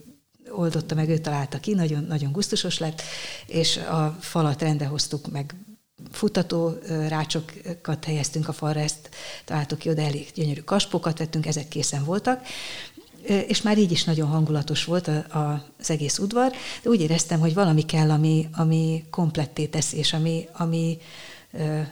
oldotta 0.50 0.94
meg, 0.94 1.08
ő 1.08 1.18
találta 1.18 1.60
ki, 1.60 1.74
nagyon, 1.74 2.04
nagyon 2.04 2.32
gusztusos 2.32 2.78
lett, 2.78 3.02
és 3.46 3.76
a 3.76 4.16
falat 4.20 4.62
rendbe 4.62 4.84
hoztuk 4.84 5.30
meg 5.30 5.54
futató 6.10 6.74
rácsokat 7.08 8.04
helyeztünk 8.04 8.48
a 8.48 8.52
falra, 8.52 8.80
ezt 8.80 9.08
találtuk 9.44 9.78
ki, 9.78 9.88
oda 9.88 10.02
elég 10.02 10.30
gyönyörű 10.34 10.60
kaspokat 10.60 11.18
vettünk, 11.18 11.46
ezek 11.46 11.68
készen 11.68 12.04
voltak, 12.04 12.46
és 13.46 13.62
már 13.62 13.78
így 13.78 13.92
is 13.92 14.04
nagyon 14.04 14.28
hangulatos 14.28 14.84
volt 14.84 15.08
a, 15.08 15.38
a, 15.38 15.64
az 15.78 15.90
egész 15.90 16.18
udvar, 16.18 16.52
de 16.82 16.90
úgy 16.90 17.00
éreztem, 17.00 17.40
hogy 17.40 17.54
valami 17.54 17.82
kell, 17.82 18.10
ami, 18.10 18.48
ami 18.52 19.04
kompletté 19.10 19.66
teszi, 19.66 19.96
és 19.96 20.12
ami, 20.12 20.48
ami 20.52 20.98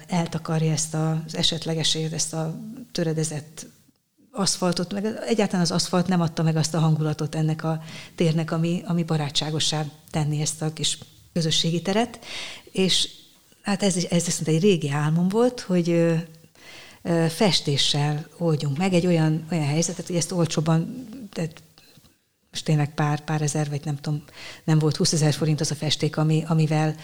eltakarja 0.07 0.73
ezt 0.73 0.95
az 0.95 1.37
esetlegesét, 1.37 2.13
ezt 2.13 2.33
a 2.33 2.61
töredezett 2.93 3.67
aszfaltot, 4.33 4.93
meg 4.93 5.07
egyáltalán 5.27 5.63
az 5.63 5.71
aszfalt 5.71 6.07
nem 6.07 6.21
adta 6.21 6.43
meg 6.43 6.57
azt 6.57 6.75
a 6.75 6.79
hangulatot 6.79 7.35
ennek 7.35 7.65
a 7.65 7.83
térnek, 8.15 8.51
ami, 8.51 8.83
ami 8.87 9.03
barátságossá 9.05 9.85
tenni 10.11 10.41
ezt 10.41 10.63
a 10.63 10.73
kis 10.73 10.99
közösségi 11.33 11.83
teret. 11.83 12.19
És 12.71 13.09
hát 13.63 13.83
ez, 13.83 13.97
ez 14.11 14.25
viszont 14.25 14.49
egy 14.49 14.61
régi 14.63 14.91
álmom 14.91 15.29
volt, 15.29 15.61
hogy 15.61 16.15
festéssel 17.29 18.27
oldjunk 18.39 18.77
meg 18.77 18.93
egy 18.93 19.07
olyan, 19.07 19.47
olyan 19.51 19.67
helyzetet, 19.67 20.07
hogy 20.07 20.17
ezt 20.17 20.33
olcsóban, 20.33 21.07
tehát 21.33 21.63
most 22.51 22.65
tényleg 22.65 22.95
pár, 22.95 23.25
pár 23.25 23.43
ezer, 23.43 23.69
vagy 23.69 23.85
nem 23.85 23.97
tudom, 23.97 24.23
nem 24.65 24.79
volt 24.79 24.97
20 24.97 25.13
ezer 25.13 25.33
forint 25.33 25.61
az 25.61 25.71
a 25.71 25.75
festék, 25.75 26.17
ami, 26.17 26.45
amivel 26.47 26.95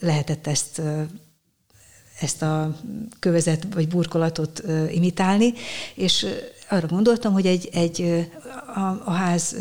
lehetett 0.00 0.46
ezt 0.46 0.82
ezt 2.20 2.42
a 2.42 2.76
kövezet 3.18 3.66
vagy 3.74 3.88
burkolatot 3.88 4.62
imitálni, 4.92 5.52
és 5.94 6.26
arra 6.68 6.86
gondoltam, 6.86 7.32
hogy 7.32 7.46
egy, 7.46 7.68
egy 7.72 8.26
a, 8.74 9.02
a 9.04 9.10
ház 9.10 9.56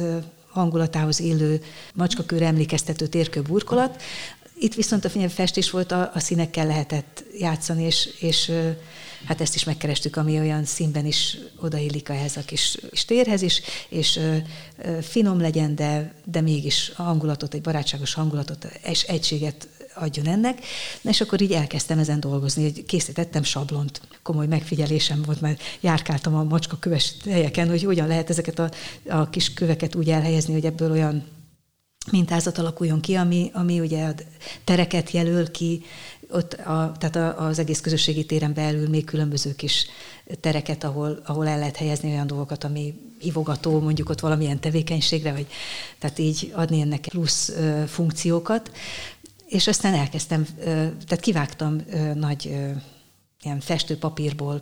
hangulatához 0.50 1.20
illő 1.20 1.62
macskakőr 1.94 2.42
emlékeztető 2.42 3.08
térkő 3.08 3.42
burkolat. 3.42 4.02
Itt 4.60 4.74
viszont 4.74 5.06
a 5.06 5.30
festés 5.30 5.70
volt, 5.70 5.92
a, 5.92 6.12
a 6.14 6.20
színekkel 6.20 6.68
lehetett 6.68 7.24
játszani, 7.40 7.84
és, 7.84 8.10
és 8.20 8.52
hát 9.26 9.42
ezt 9.42 9.56
is 9.56 9.64
megkerestük, 9.64 10.16
ami 10.16 10.40
olyan 10.40 10.66
színben 10.66 11.06
is 11.06 11.38
odaillik 11.62 12.10
ehhez 12.10 12.38
a 12.38 12.42
kis, 12.42 12.78
kis 12.90 13.06
térhez 13.06 13.42
is, 13.42 13.62
és 13.90 14.20
finom 15.02 15.40
legyen, 15.40 15.76
de, 15.76 16.14
de 16.26 16.42
mégis 16.42 16.92
hangulatot, 16.96 17.54
egy 17.54 17.62
barátságos 17.62 18.14
hangulatot 18.14 18.68
és 18.84 19.02
egységet 19.02 19.68
adjon 19.96 20.28
ennek. 20.28 20.60
Na, 21.02 21.10
és 21.10 21.22
akkor 21.22 21.42
így 21.42 21.52
elkezdtem 21.52 22.00
ezen 22.00 22.20
dolgozni, 22.20 22.64
hogy 22.64 22.86
készítettem 22.86 23.44
sablont. 23.44 24.02
Komoly 24.22 24.48
megfigyelésem 24.48 25.22
volt, 25.26 25.42
mert 25.42 25.62
járkáltam 25.80 26.36
a 26.36 26.44
macska 26.44 26.78
köves 26.80 27.16
helyeken, 27.30 27.70
hogy 27.70 27.84
hogyan 27.84 28.08
lehet 28.08 28.30
ezeket 28.30 28.60
a, 28.60 28.72
a 29.10 29.30
kis 29.30 29.54
köveket 29.54 29.96
úgy 29.96 30.10
elhelyezni, 30.10 30.54
hogy 30.54 30.66
ebből 30.66 30.92
olyan 30.92 31.24
mintázat 32.12 32.58
alakuljon 32.58 33.00
ki, 33.00 33.16
ami, 33.16 33.52
ami 33.54 33.80
ugye 33.80 34.06
a 34.06 34.14
tereket 34.64 35.12
jelöl 35.12 35.52
ki, 35.52 35.84
ott 36.34 36.54
a, 36.54 36.92
tehát 37.00 37.40
az 37.40 37.60
egész 37.60 37.82
közösségi 37.82 38.26
téren 38.26 38.54
belül 38.54 38.90
még 38.90 39.06
különböző 39.06 39.56
kis 39.56 39.86
tereket, 40.40 40.84
ahol, 40.84 41.22
ahol 41.26 41.48
el 41.48 41.58
lehet 41.58 41.76
helyezni 41.76 42.12
olyan 42.12 42.28
dolgokat, 42.28 42.64
ami 42.64 42.94
ivogató 43.20 43.80
mondjuk 43.80 44.10
ott 44.10 44.20
valamilyen 44.20 44.60
tevékenységre, 44.60 45.32
vagy 45.32 45.48
tehát 46.00 46.20
így 46.20 46.52
adni 46.56 46.82
ennek 46.82 47.08
plusz 47.10 47.52
funkciókat 47.88 48.72
és 49.54 49.68
aztán 49.68 49.94
elkezdtem, 49.94 50.48
tehát 51.06 51.20
kivágtam 51.20 51.86
nagy 52.14 52.46
ilyen 53.42 53.60
festőpapírból 53.60 54.62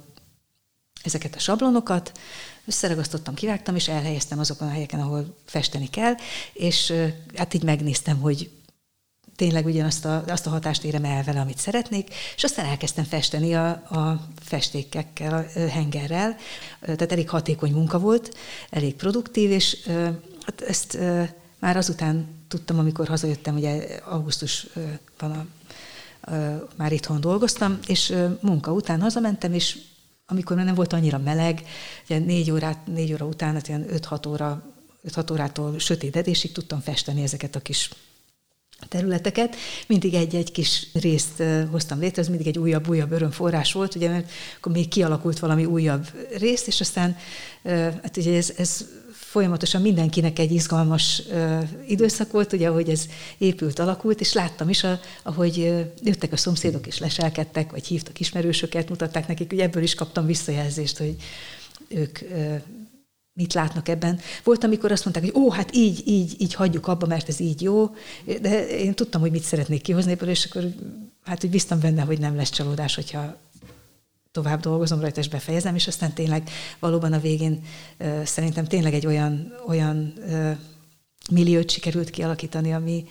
ezeket 1.03 1.35
a 1.35 1.39
sablonokat, 1.39 2.11
összeragasztottam, 2.65 3.33
kivágtam, 3.33 3.75
és 3.75 3.87
elhelyeztem 3.87 4.39
azokon 4.39 4.67
a 4.67 4.71
helyeken, 4.71 4.99
ahol 4.99 5.35
festeni 5.45 5.89
kell, 5.89 6.13
és 6.53 6.93
hát 7.35 7.53
így 7.53 7.63
megnéztem, 7.63 8.19
hogy 8.19 8.49
tényleg 9.35 9.65
ugyanazt 9.65 10.05
a, 10.05 10.23
azt 10.27 10.47
a 10.47 10.49
hatást 10.49 10.83
érem 10.83 11.05
el 11.05 11.23
vele, 11.23 11.39
amit 11.39 11.57
szeretnék, 11.57 12.13
és 12.35 12.43
aztán 12.43 12.65
elkezdtem 12.65 13.03
festeni 13.03 13.55
a, 13.55 13.69
a 13.69 14.27
festékekkel, 14.41 15.33
a 15.33 15.59
hengerrel, 15.69 16.35
tehát 16.81 17.11
elég 17.11 17.29
hatékony 17.29 17.71
munka 17.71 17.99
volt, 17.99 18.37
elég 18.69 18.95
produktív, 18.95 19.51
és 19.51 19.77
hát 20.45 20.61
ezt 20.61 20.97
már 21.61 21.77
azután 21.77 22.27
tudtam, 22.47 22.79
amikor 22.79 23.07
hazajöttem, 23.07 23.55
ugye 23.55 23.99
augusztusban 24.03 25.31
a, 25.31 25.45
a, 26.31 26.67
már 26.75 26.91
itthon 26.91 27.21
dolgoztam, 27.21 27.79
és 27.87 28.13
munka 28.41 28.73
után 28.73 29.01
hazamentem, 29.01 29.53
és 29.53 29.77
amikor 30.25 30.55
már 30.55 30.65
nem 30.65 30.75
volt 30.75 30.93
annyira 30.93 31.17
meleg, 31.17 31.61
ugye 32.03 32.19
négy, 32.19 32.51
órát, 32.51 32.87
négy 32.87 33.13
óra 33.13 33.25
után, 33.25 33.53
hát 33.53 33.67
ilyen 33.67 33.85
5-6 33.89 34.27
óra 34.27 34.63
5-6 35.07 35.31
órától 35.31 35.79
sötétedésig 35.79 36.51
tudtam 36.51 36.79
festeni 36.79 37.23
ezeket 37.23 37.55
a 37.55 37.59
kis 37.59 37.89
területeket. 38.87 39.55
Mindig 39.87 40.13
egy-egy 40.13 40.51
kis 40.51 40.87
részt 40.93 41.43
hoztam 41.71 41.99
létre, 41.99 42.21
ez 42.21 42.27
mindig 42.27 42.47
egy 42.47 42.57
újabb-újabb 42.57 43.11
örömforrás 43.11 43.73
volt, 43.73 43.95
ugye, 43.95 44.09
mert 44.09 44.31
akkor 44.57 44.71
még 44.71 44.87
kialakult 44.87 45.39
valami 45.39 45.65
újabb 45.65 46.07
részt, 46.37 46.67
és 46.67 46.81
aztán 46.81 47.17
hát 48.01 48.17
ugye 48.17 48.37
ez, 48.37 48.53
ez 48.57 48.85
folyamatosan 49.31 49.81
mindenkinek 49.81 50.39
egy 50.39 50.51
izgalmas 50.51 51.21
uh, 51.29 51.63
időszak 51.87 52.31
volt, 52.31 52.53
ugye, 52.53 52.67
ahogy 52.67 52.89
ez 52.89 53.05
épült, 53.37 53.79
alakult, 53.79 54.19
és 54.19 54.33
láttam 54.33 54.69
is, 54.69 54.83
a, 54.83 54.99
ahogy 55.23 55.57
jöttek 56.03 56.31
a 56.31 56.37
szomszédok 56.37 56.87
és 56.87 56.99
leselkedtek, 56.99 57.71
vagy 57.71 57.85
hívtak 57.85 58.19
ismerősöket, 58.19 58.89
mutatták 58.89 59.27
nekik, 59.27 59.49
hogy 59.49 59.59
ebből 59.59 59.83
is 59.83 59.95
kaptam 59.95 60.25
visszajelzést, 60.25 60.97
hogy 60.97 61.15
ők 61.87 62.19
uh, 62.21 62.61
mit 63.33 63.53
látnak 63.53 63.87
ebben. 63.87 64.19
Volt, 64.43 64.63
amikor 64.63 64.91
azt 64.91 65.03
mondták, 65.03 65.31
hogy 65.31 65.43
ó, 65.43 65.51
hát 65.51 65.75
így, 65.75 66.07
így, 66.07 66.35
így 66.37 66.53
hagyjuk 66.53 66.87
abba, 66.87 67.05
mert 67.05 67.29
ez 67.29 67.39
így 67.39 67.61
jó, 67.61 67.95
de 68.41 68.67
én 68.67 68.93
tudtam, 68.93 69.21
hogy 69.21 69.31
mit 69.31 69.43
szeretnék 69.43 69.81
kihozni 69.81 70.11
ebből, 70.11 70.29
és 70.29 70.45
akkor 70.45 70.73
hát 71.23 71.43
úgy 71.43 71.49
biztam 71.49 71.79
benne, 71.79 72.01
hogy 72.01 72.19
nem 72.19 72.35
lesz 72.35 72.49
csalódás, 72.49 72.95
hogyha 72.95 73.37
tovább 74.31 74.59
dolgozom 74.59 74.99
rajta, 74.99 75.19
és 75.19 75.29
befejezem, 75.29 75.75
és 75.75 75.87
aztán 75.87 76.13
tényleg 76.13 76.49
valóban 76.79 77.13
a 77.13 77.19
végén 77.19 77.63
szerintem 78.23 78.65
tényleg 78.65 78.93
egy 78.93 79.05
olyan, 79.05 79.53
olyan 79.67 80.13
milliót 81.31 81.69
sikerült 81.69 82.09
kialakítani, 82.09 82.73
ami, 82.73 83.05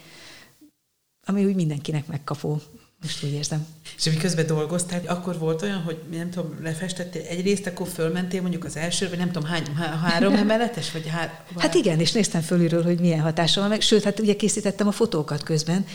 ami 1.26 1.44
úgy 1.44 1.54
mindenkinek 1.54 2.06
megkapó. 2.06 2.60
Most 3.02 3.24
úgy 3.24 3.32
érzem. 3.32 3.66
És 3.96 4.06
ami 4.06 4.16
közben 4.16 4.46
dolgoztál, 4.46 5.00
akkor 5.06 5.38
volt 5.38 5.62
olyan, 5.62 5.82
hogy 5.82 5.98
nem 6.12 6.30
tudom, 6.30 6.58
lefestettél 6.62 7.22
egy 7.28 7.42
részt, 7.42 7.66
akkor 7.66 7.88
fölmentél 7.88 8.40
mondjuk 8.40 8.64
az 8.64 8.76
első, 8.76 9.08
vagy 9.08 9.18
nem 9.18 9.30
tudom, 9.30 9.48
hány, 9.48 9.74
három 10.02 10.34
emeletes, 10.34 10.92
vagy 10.92 11.08
hár, 11.08 11.44
Hát 11.56 11.74
igen, 11.74 12.00
és 12.00 12.12
néztem 12.12 12.40
fölülről, 12.40 12.82
hogy 12.82 13.00
milyen 13.00 13.20
hatása 13.20 13.60
van 13.60 13.68
meg. 13.68 13.80
Sőt, 13.80 14.04
hát 14.04 14.20
ugye 14.20 14.36
készítettem 14.36 14.86
a 14.86 14.92
fotókat 14.92 15.42
közben, 15.42 15.86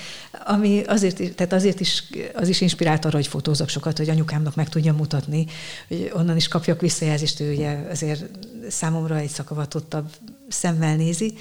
ami 0.46 0.84
azért, 0.88 1.36
tehát 1.36 1.54
azért 1.54 1.80
is, 1.80 2.04
az 2.34 2.48
is 2.48 2.62
inspirált 2.62 3.06
arra, 3.06 3.16
hogy 3.16 3.28
fotózok 3.28 3.70
sokat, 3.70 3.98
hogy 3.98 4.10
anyukámnak 4.10 4.56
meg 4.56 4.70
tudjam 4.70 4.96
mutatni, 4.96 5.46
hogy 5.88 6.12
onnan 6.14 6.36
is 6.36 6.48
kapjak 6.48 6.82
visszajelzést, 6.82 7.40
ő 7.40 7.52
ugye 7.52 7.78
azért 7.90 8.26
számomra 8.70 9.18
egy 9.18 9.30
szakavatottabb 9.30 10.10
szemmel 10.48 10.96
nézi, 10.96 11.34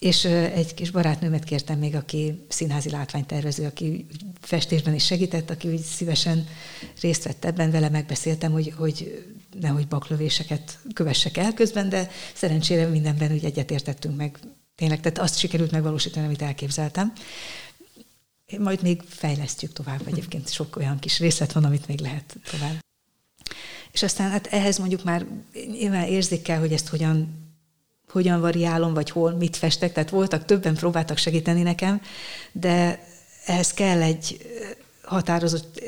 és 0.00 0.24
egy 0.24 0.74
kis 0.74 0.90
barátnőmet 0.90 1.44
kértem 1.44 1.78
még, 1.78 1.94
aki 1.94 2.44
színházi 2.48 2.90
látványtervező, 2.90 3.66
aki 3.66 4.06
festésben 4.40 4.94
is 4.94 5.04
segített, 5.04 5.50
aki 5.50 5.68
úgy 5.68 5.80
szívesen 5.80 6.46
részt 7.00 7.24
vett 7.24 7.44
ebben, 7.44 7.70
vele 7.70 7.88
megbeszéltem, 7.88 8.52
hogy, 8.52 8.72
hogy 8.76 9.24
nehogy 9.60 9.88
baklövéseket 9.88 10.78
kövessek 10.94 11.36
el 11.36 11.54
közben, 11.54 11.88
de 11.88 12.10
szerencsére 12.34 12.86
mindenben 12.86 13.32
úgy 13.32 13.44
egyetértettünk 13.44 14.16
meg. 14.16 14.38
Tényleg, 14.74 15.00
tehát 15.00 15.18
azt 15.18 15.38
sikerült 15.38 15.70
megvalósítani, 15.70 16.26
amit 16.26 16.42
elképzeltem. 16.42 17.12
Majd 18.58 18.82
még 18.82 19.02
fejlesztjük 19.08 19.72
tovább, 19.72 20.00
egyébként 20.06 20.52
sok 20.52 20.76
olyan 20.76 20.98
kis 20.98 21.18
részlet 21.18 21.52
van, 21.52 21.64
amit 21.64 21.86
még 21.86 22.00
lehet 22.00 22.36
tovább. 22.50 22.78
És 23.92 24.02
aztán 24.02 24.30
hát 24.30 24.46
ehhez 24.46 24.78
mondjuk 24.78 25.04
már 25.04 25.26
nyilván 25.52 26.06
érzékel, 26.06 26.58
hogy 26.58 26.72
ezt 26.72 26.88
hogyan 26.88 27.39
hogyan 28.10 28.40
variálom, 28.40 28.94
vagy 28.94 29.10
hol, 29.10 29.32
mit 29.32 29.56
festek. 29.56 29.92
Tehát 29.92 30.10
voltak, 30.10 30.44
többen 30.44 30.74
próbáltak 30.74 31.16
segíteni 31.16 31.62
nekem, 31.62 32.00
de 32.52 33.04
ehhez 33.46 33.72
kell 33.72 34.02
egy 34.02 34.38
határozott 35.02 35.82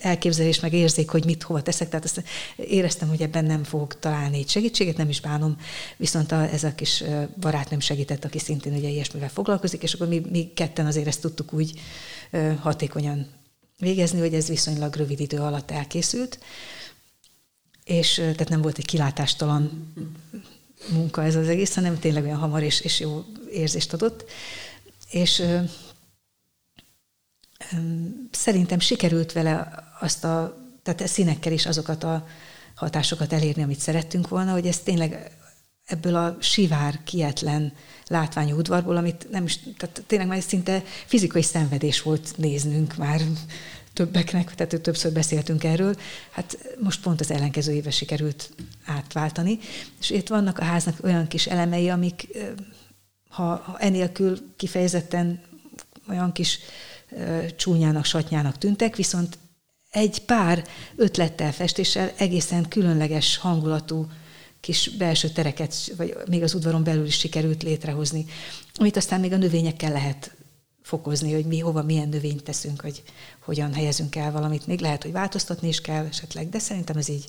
elképzelés, 0.00 0.60
meg 0.60 0.72
érzék, 0.72 1.10
hogy 1.10 1.24
mit 1.24 1.42
hova 1.42 1.62
teszek. 1.62 1.88
Tehát 1.88 2.04
azt 2.04 2.22
éreztem, 2.56 3.08
hogy 3.08 3.22
ebben 3.22 3.44
nem 3.44 3.64
fogok 3.64 3.98
találni 3.98 4.38
egy 4.38 4.48
segítséget, 4.48 4.96
nem 4.96 5.08
is 5.08 5.20
bánom, 5.20 5.56
viszont 5.96 6.32
a, 6.32 6.48
ez 6.48 6.64
a 6.64 6.74
kis 6.74 7.04
barátnőm 7.40 7.80
segített, 7.80 8.24
aki 8.24 8.38
szintén 8.38 8.74
ugye 8.74 8.88
ilyesmivel 8.88 9.28
foglalkozik, 9.28 9.82
és 9.82 9.94
akkor 9.94 10.08
mi, 10.08 10.22
mi 10.30 10.52
ketten 10.54 10.86
azért 10.86 11.06
ezt 11.06 11.20
tudtuk 11.20 11.52
úgy 11.52 11.80
hatékonyan 12.60 13.26
végezni, 13.78 14.20
hogy 14.20 14.34
ez 14.34 14.48
viszonylag 14.48 14.94
rövid 14.94 15.20
idő 15.20 15.38
alatt 15.38 15.70
elkészült, 15.70 16.38
és 17.84 18.14
tehát 18.14 18.48
nem 18.48 18.62
volt 18.62 18.78
egy 18.78 18.84
kilátástalan 18.84 19.92
munka 20.88 21.24
ez 21.24 21.34
az 21.34 21.48
egész, 21.48 21.74
hanem 21.74 21.98
tényleg 21.98 22.24
olyan 22.24 22.38
hamar 22.38 22.62
és, 22.62 22.80
és 22.80 23.00
jó 23.00 23.24
érzést 23.50 23.92
adott. 23.92 24.30
És 25.10 25.38
ö, 25.38 25.60
ö, 27.72 27.76
szerintem 28.30 28.78
sikerült 28.78 29.32
vele 29.32 29.84
azt 30.00 30.24
a, 30.24 30.56
tehát 30.82 31.00
a 31.00 31.06
színekkel 31.06 31.52
is 31.52 31.66
azokat 31.66 32.04
a 32.04 32.26
hatásokat 32.74 33.32
elérni, 33.32 33.62
amit 33.62 33.80
szerettünk 33.80 34.28
volna, 34.28 34.52
hogy 34.52 34.66
ez 34.66 34.78
tényleg 34.78 35.38
ebből 35.86 36.16
a 36.16 36.36
sivár, 36.40 37.00
kietlen 37.04 37.72
látványú 38.06 38.56
udvarból, 38.56 38.96
amit 38.96 39.30
nem 39.30 39.44
is, 39.44 39.58
tehát 39.76 40.02
tényleg 40.06 40.28
már 40.28 40.42
szinte 40.42 40.82
fizikai 41.06 41.42
szenvedés 41.42 42.02
volt 42.02 42.36
néznünk 42.36 42.96
már 42.96 43.20
többeknek, 43.92 44.54
tehát 44.54 44.82
többször 44.82 45.12
beszéltünk 45.12 45.64
erről, 45.64 45.96
hát 46.30 46.76
most 46.80 47.02
pont 47.02 47.20
az 47.20 47.30
ellenkező 47.30 47.72
éve 47.72 47.90
sikerült 47.90 48.50
átváltani, 48.84 49.58
és 50.00 50.10
itt 50.10 50.28
vannak 50.28 50.58
a 50.58 50.64
háznak 50.64 51.04
olyan 51.04 51.26
kis 51.26 51.46
elemei, 51.46 51.88
amik 51.88 52.28
ha, 53.28 53.56
ha 53.56 53.78
enélkül 53.78 54.38
kifejezetten 54.56 55.40
olyan 56.08 56.32
kis 56.32 56.58
csúnyának, 57.56 58.04
satnyának 58.04 58.58
tűntek, 58.58 58.96
viszont 58.96 59.38
egy 59.90 60.24
pár 60.24 60.64
ötlettel, 60.96 61.52
festéssel 61.52 62.12
egészen 62.16 62.68
különleges 62.68 63.36
hangulatú 63.36 64.06
kis 64.60 64.88
belső 64.88 65.28
tereket, 65.28 65.92
vagy 65.96 66.16
még 66.28 66.42
az 66.42 66.54
udvaron 66.54 66.84
belül 66.84 67.06
is 67.06 67.18
sikerült 67.18 67.62
létrehozni, 67.62 68.24
amit 68.74 68.96
aztán 68.96 69.20
még 69.20 69.32
a 69.32 69.36
növényekkel 69.36 69.92
lehet 69.92 70.34
fokozni, 70.90 71.32
hogy 71.32 71.44
mi 71.44 71.58
hova 71.58 71.82
milyen 71.82 72.08
növényt 72.08 72.42
teszünk, 72.42 72.80
hogy 72.80 73.02
hogyan 73.44 73.74
helyezünk 73.74 74.16
el 74.16 74.32
valamit. 74.32 74.66
Még 74.66 74.80
lehet, 74.80 75.02
hogy 75.02 75.12
változtatni 75.12 75.68
is 75.68 75.80
kell 75.80 76.04
esetleg, 76.04 76.48
de 76.48 76.58
szerintem 76.58 76.96
ez 76.96 77.08
így 77.08 77.28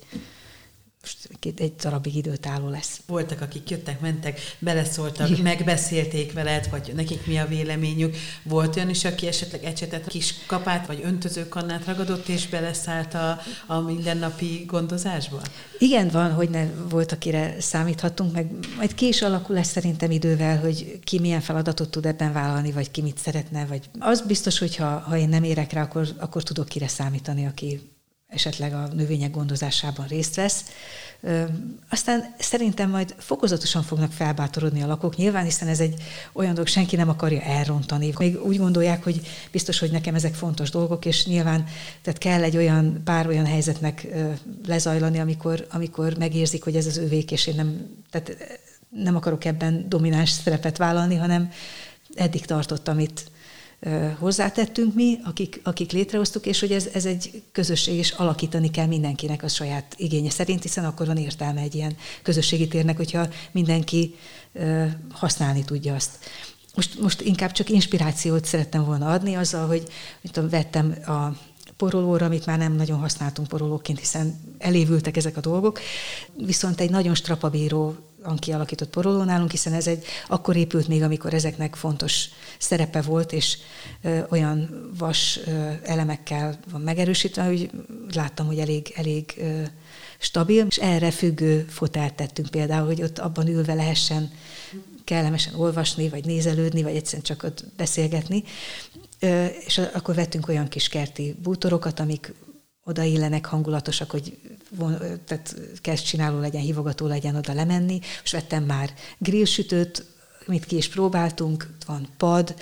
most 1.02 1.60
egy 1.60 1.76
darabig 1.76 2.16
időtálló 2.16 2.70
lesz. 2.70 3.02
Voltak, 3.06 3.42
akik 3.42 3.70
jöttek, 3.70 4.00
mentek, 4.00 4.40
beleszóltak, 4.60 5.30
Igen. 5.30 5.42
megbeszélték 5.42 6.34
veled, 6.34 6.68
vagy 6.70 6.92
nekik 6.96 7.26
mi 7.26 7.38
a 7.38 7.46
véleményük. 7.48 8.16
Volt 8.44 8.76
olyan 8.76 8.90
is, 8.90 9.06
aki 9.06 9.28
esetleg 9.28 9.64
ecsetet, 9.64 10.08
kis 10.08 10.34
kapát, 10.48 10.88
vagy 10.88 11.02
öntözőkannát 11.04 11.86
ragadott, 11.86 12.28
és 12.28 12.48
beleszállt 12.48 13.14
a, 13.14 13.40
a 13.68 13.80
mindennapi 13.80 14.64
gondozásba? 14.68 15.42
Igen, 15.78 16.08
van, 16.08 16.34
hogy 16.34 16.50
ne 16.50 16.66
volt, 16.90 17.12
akire 17.12 17.56
számíthatunk, 17.60 18.34
meg 18.34 18.52
majd 18.78 18.94
ki 18.94 19.08
is 19.08 19.22
alakul 19.22 19.56
lesz 19.56 19.72
szerintem 19.72 20.12
idővel, 20.12 20.60
hogy 20.60 21.00
ki 21.04 21.20
milyen 21.20 21.42
feladatot 21.42 21.90
tud 21.90 22.06
ebben 22.06 22.34
vállalni, 22.34 22.72
vagy 22.72 22.92
ki 22.92 23.02
mit 23.02 23.18
szeretne, 23.18 23.66
vagy 23.66 23.90
az 24.00 24.22
biztos, 24.22 24.60
hogy 24.60 24.76
ha, 24.76 24.86
ha 24.86 25.18
én 25.18 25.30
nem 25.30 25.44
érek 25.44 25.72
rá, 25.72 25.82
akkor, 25.82 26.08
akkor 26.18 26.44
tudok 26.44 26.68
kire 26.68 26.88
számítani, 26.88 27.46
aki 27.46 27.91
esetleg 28.32 28.74
a 28.74 28.90
növények 28.94 29.32
gondozásában 29.32 30.08
részt 30.08 30.36
vesz. 30.36 30.64
Aztán 31.90 32.36
szerintem 32.40 32.90
majd 32.90 33.16
fokozatosan 33.18 33.84
fognak 33.84 34.12
felbátorodni 34.12 34.82
a 34.82 34.88
lakók, 34.88 35.16
nyilván, 35.16 35.44
hiszen 35.44 35.68
ez 35.68 35.80
egy 35.80 36.02
olyan 36.34 36.54
dolog, 36.54 36.68
senki 36.68 36.96
nem 36.96 37.10
akarja 37.10 37.42
elrontani. 37.42 38.14
Még 38.18 38.46
úgy 38.46 38.58
gondolják, 38.58 39.04
hogy 39.04 39.22
biztos, 39.52 39.80
hogy 39.80 39.92
nekem 39.92 40.16
ezek 40.16 40.34
fontos 40.34 40.70
dolgok, 40.70 41.06
és 41.06 41.26
nyilván 41.26 41.66
tehát 42.02 42.20
kell 42.20 42.44
egy 42.44 42.58
olyan 42.58 43.02
pár 43.04 43.28
olyan 43.28 43.46
helyzetnek 43.46 44.08
lezajlani, 44.68 45.20
amikor, 45.20 45.68
amikor 45.72 46.18
megérzik, 46.18 46.64
hogy 46.64 46.76
ez 46.76 46.86
az 46.86 46.98
övék, 46.98 47.32
és 47.32 47.48
én 47.48 47.56
nem, 47.56 47.88
tehát 48.10 48.60
nem 48.90 49.16
akarok 49.16 49.46
ebben 49.46 49.86
domináns 49.90 50.30
szerepet 50.30 50.78
vállalni, 50.78 51.16
hanem 51.16 51.52
eddig 52.16 52.46
tartottam 52.46 53.00
itt 53.00 53.31
hozzátettünk 54.20 54.94
mi, 54.94 55.20
akik, 55.24 55.60
akik 55.64 55.92
létrehoztuk, 55.92 56.46
és 56.46 56.60
hogy 56.60 56.72
ez, 56.72 56.88
ez 56.94 57.06
egy 57.06 57.44
közösség, 57.52 57.98
és 57.98 58.12
alakítani 58.12 58.72
kell 58.72 58.86
mindenkinek 58.86 59.44
a 59.44 59.48
saját 59.48 59.96
igénye 59.98 60.30
szerint, 60.30 60.62
hiszen 60.62 60.86
akkor 60.86 61.08
van 61.08 61.18
értelme 61.18 61.62
egy 61.62 61.76
ilyen 61.76 61.96
közösségi 62.22 62.68
térnek, 62.68 62.98
hogyha 62.98 63.28
mindenki 63.52 64.16
használni 65.12 65.64
tudja 65.64 65.96
azt. 65.96 66.18
Most, 66.76 67.00
most 67.00 67.22
inkább 67.22 67.52
csak 67.52 67.70
inspirációt 67.70 68.46
szerettem 68.46 68.86
volna 68.86 69.12
adni 69.12 69.36
azzal, 69.36 69.68
hogy 69.68 69.84
tudom, 70.32 70.50
vettem 70.50 70.96
a 71.06 71.38
porolóra, 71.78 72.26
amit 72.26 72.46
már 72.46 72.58
nem 72.58 72.74
nagyon 72.74 73.00
használtunk 73.00 73.48
porolóként, 73.48 74.00
hiszen 74.00 74.40
elévültek 74.58 75.18
ezek 75.18 75.38
a 75.38 75.42
dolgok, 75.42 75.80
viszont 76.36 76.82
egy 76.82 76.90
nagyon 76.90 77.16
strapabíró 77.16 77.96
kialakított 78.40 78.90
poroló 78.90 79.24
nálunk, 79.24 79.52
hiszen 79.52 79.74
ez 79.74 79.88
egy 79.88 80.06
akkor 80.28 80.56
épült 80.56 80.88
még, 80.88 81.02
amikor 81.02 81.34
ezeknek 81.34 81.76
fontos 81.76 82.26
szerepe 82.58 83.02
volt, 83.02 83.32
és 83.34 83.58
ö, 84.02 84.20
olyan 84.30 84.90
vas 84.98 85.40
ö, 85.46 85.72
elemekkel 85.84 86.60
van 86.72 86.82
megerősítve, 86.82 87.44
hogy 87.44 87.70
láttam, 88.14 88.46
hogy 88.46 88.60
elég, 88.60 88.94
elég 88.96 89.34
ö, 89.38 89.62
stabil, 90.18 90.66
és 90.70 90.78
erre 90.78 91.12
függő 91.12 91.66
fotelt 91.70 92.14
tettünk 92.14 92.50
például, 92.50 92.86
hogy 92.86 93.02
ott 93.02 93.20
abban 93.20 93.48
ülve 93.48 93.74
lehessen 93.74 94.32
kellemesen 95.04 95.56
olvasni, 95.56 96.10
vagy 96.10 96.26
nézelődni, 96.26 96.84
vagy 96.84 96.96
egyszerűen 96.96 97.24
csak 97.24 97.44
ott 97.44 97.66
beszélgetni. 97.78 98.44
És 99.66 99.78
akkor 99.94 100.16
vettünk 100.16 100.48
olyan 100.48 100.68
kis 100.68 100.88
kerti 100.88 101.36
bútorokat, 101.44 102.00
amik 102.00 102.34
odaillenek, 102.92 103.46
hangulatosak, 103.46 104.12
hogy 104.12 104.38
tehát 105.26 105.56
kezd 105.82 106.04
csináló 106.04 106.40
legyen, 106.40 106.62
hívogató 106.62 107.08
legyen 107.08 107.36
oda 107.36 107.54
lemenni. 107.54 108.00
Most 108.20 108.34
vettem 108.34 108.64
már 108.64 108.94
grillsütőt, 109.18 110.06
mit 110.46 110.66
ki 110.66 110.76
is 110.76 110.90
próbáltunk, 110.90 111.70
van 111.86 112.08
pad, 112.18 112.56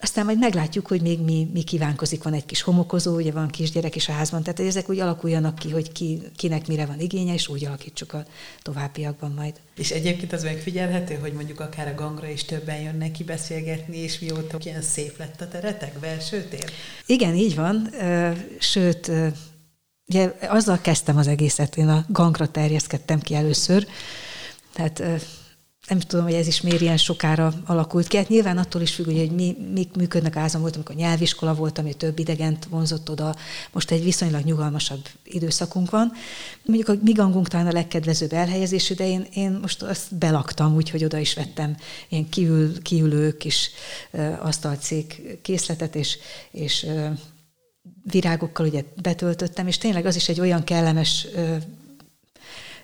aztán 0.00 0.24
majd 0.24 0.38
meglátjuk, 0.38 0.86
hogy 0.86 1.00
még 1.00 1.20
mi, 1.20 1.48
mi 1.52 1.62
kívánkozik. 1.62 2.22
Van 2.22 2.32
egy 2.32 2.46
kis 2.46 2.62
homokozó, 2.62 3.14
ugye 3.14 3.32
van 3.32 3.48
kisgyerek 3.48 3.96
is 3.96 4.08
a 4.08 4.12
házban, 4.12 4.42
tehát 4.42 4.60
ezek 4.60 4.88
úgy 4.88 4.98
alakuljanak 4.98 5.58
ki, 5.58 5.70
hogy 5.70 5.92
ki, 5.92 6.22
kinek 6.36 6.66
mire 6.66 6.86
van 6.86 7.00
igénye, 7.00 7.34
és 7.34 7.48
úgy 7.48 7.64
alakítsuk 7.64 8.12
a 8.12 8.24
továbbiakban 8.62 9.32
majd. 9.32 9.54
És 9.76 9.90
egyébként 9.90 10.32
az 10.32 10.42
megfigyelhető, 10.42 11.14
hogy 11.14 11.32
mondjuk 11.32 11.60
akár 11.60 11.88
a 11.88 11.94
gangra 11.94 12.28
is 12.28 12.44
többen 12.44 12.80
jönnek 12.80 13.10
ki 13.10 13.24
beszélgetni, 13.24 13.96
és 13.96 14.18
mióta 14.18 14.58
ilyen 14.62 14.82
szép 14.82 15.18
lett 15.18 15.40
a 15.40 15.48
teretek, 15.48 15.98
belső 15.98 16.42
tér? 16.42 16.70
Igen, 17.06 17.34
így 17.34 17.54
van. 17.54 17.90
Sőt, 18.58 19.10
ugye 20.08 20.32
azzal 20.48 20.78
kezdtem 20.80 21.16
az 21.16 21.26
egészet, 21.26 21.76
én 21.76 21.88
a 21.88 22.04
gangra 22.08 22.48
terjeszkedtem 22.48 23.20
ki 23.20 23.34
először, 23.34 23.86
tehát 24.72 25.02
nem 25.88 25.98
tudom, 25.98 26.24
hogy 26.24 26.34
ez 26.34 26.46
is 26.46 26.60
miért 26.60 26.80
ilyen 26.80 26.96
sokára 26.96 27.52
alakult 27.66 28.06
ki. 28.06 28.16
Hát 28.16 28.28
nyilván 28.28 28.58
attól 28.58 28.82
is 28.82 28.94
függ, 28.94 29.04
hogy 29.04 29.30
mi, 29.30 29.56
mik 29.72 29.96
működnek 29.96 30.36
ázon 30.36 30.60
volt, 30.60 30.74
amikor 30.74 30.94
nyelviskola 30.94 31.54
volt, 31.54 31.78
ami 31.78 31.94
több 31.94 32.18
idegent 32.18 32.64
vonzott 32.64 33.10
oda. 33.10 33.36
Most 33.72 33.90
egy 33.90 34.02
viszonylag 34.02 34.44
nyugalmasabb 34.44 35.08
időszakunk 35.24 35.90
van. 35.90 36.12
Mondjuk 36.64 36.88
a 36.88 36.94
mi 37.02 37.12
gangunk 37.12 37.48
talán 37.48 37.66
a 37.66 37.72
legkedvezőbb 37.72 38.32
elhelyezésű, 38.32 38.94
de 38.94 39.08
én, 39.32 39.58
most 39.60 39.82
azt 39.82 40.14
belaktam, 40.14 40.74
úgyhogy 40.74 41.04
oda 41.04 41.18
is 41.18 41.34
vettem 41.34 41.76
ilyen 42.08 42.28
kiül, 42.28 42.82
kiülő 42.82 43.36
kis 43.36 43.70
asztalcék 44.40 45.22
készletet, 45.42 45.94
és, 45.94 46.18
és 46.50 46.86
virágokkal 48.10 48.66
ugye 48.66 48.84
betöltöttem, 49.02 49.66
és 49.66 49.78
tényleg 49.78 50.06
az 50.06 50.16
is 50.16 50.28
egy 50.28 50.40
olyan 50.40 50.64
kellemes 50.64 51.26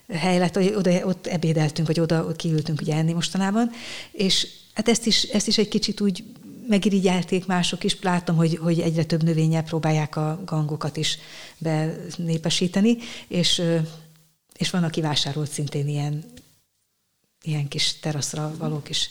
hely 0.08 0.38
lett, 0.38 0.54
hogy 0.54 0.74
oda, 0.76 1.06
ott 1.06 1.26
ebédeltünk, 1.26 1.86
vagy 1.86 2.00
oda 2.00 2.32
kiültünk 2.32 2.80
ugye 2.80 2.94
enni 2.94 3.12
mostanában, 3.12 3.70
és 4.12 4.48
hát 4.74 4.88
ezt 4.88 5.06
is, 5.06 5.22
ezt 5.22 5.46
is 5.46 5.58
egy 5.58 5.68
kicsit 5.68 6.00
úgy 6.00 6.24
megirigyelték 6.68 7.46
mások 7.46 7.84
is, 7.84 8.00
láttam, 8.00 8.36
hogy, 8.36 8.56
hogy 8.56 8.80
egyre 8.80 9.04
több 9.04 9.22
növényel 9.22 9.62
próbálják 9.62 10.16
a 10.16 10.42
gangokat 10.44 10.96
is 10.96 11.18
benépesíteni, 11.58 12.96
és, 13.28 13.62
és 14.56 14.70
van, 14.70 14.84
aki 14.84 15.00
vásárolt 15.00 15.50
szintén 15.50 15.88
ilyen, 15.88 16.24
ilyen 17.42 17.68
kis 17.68 17.98
teraszra 18.00 18.54
való 18.58 18.82
kis 18.82 19.08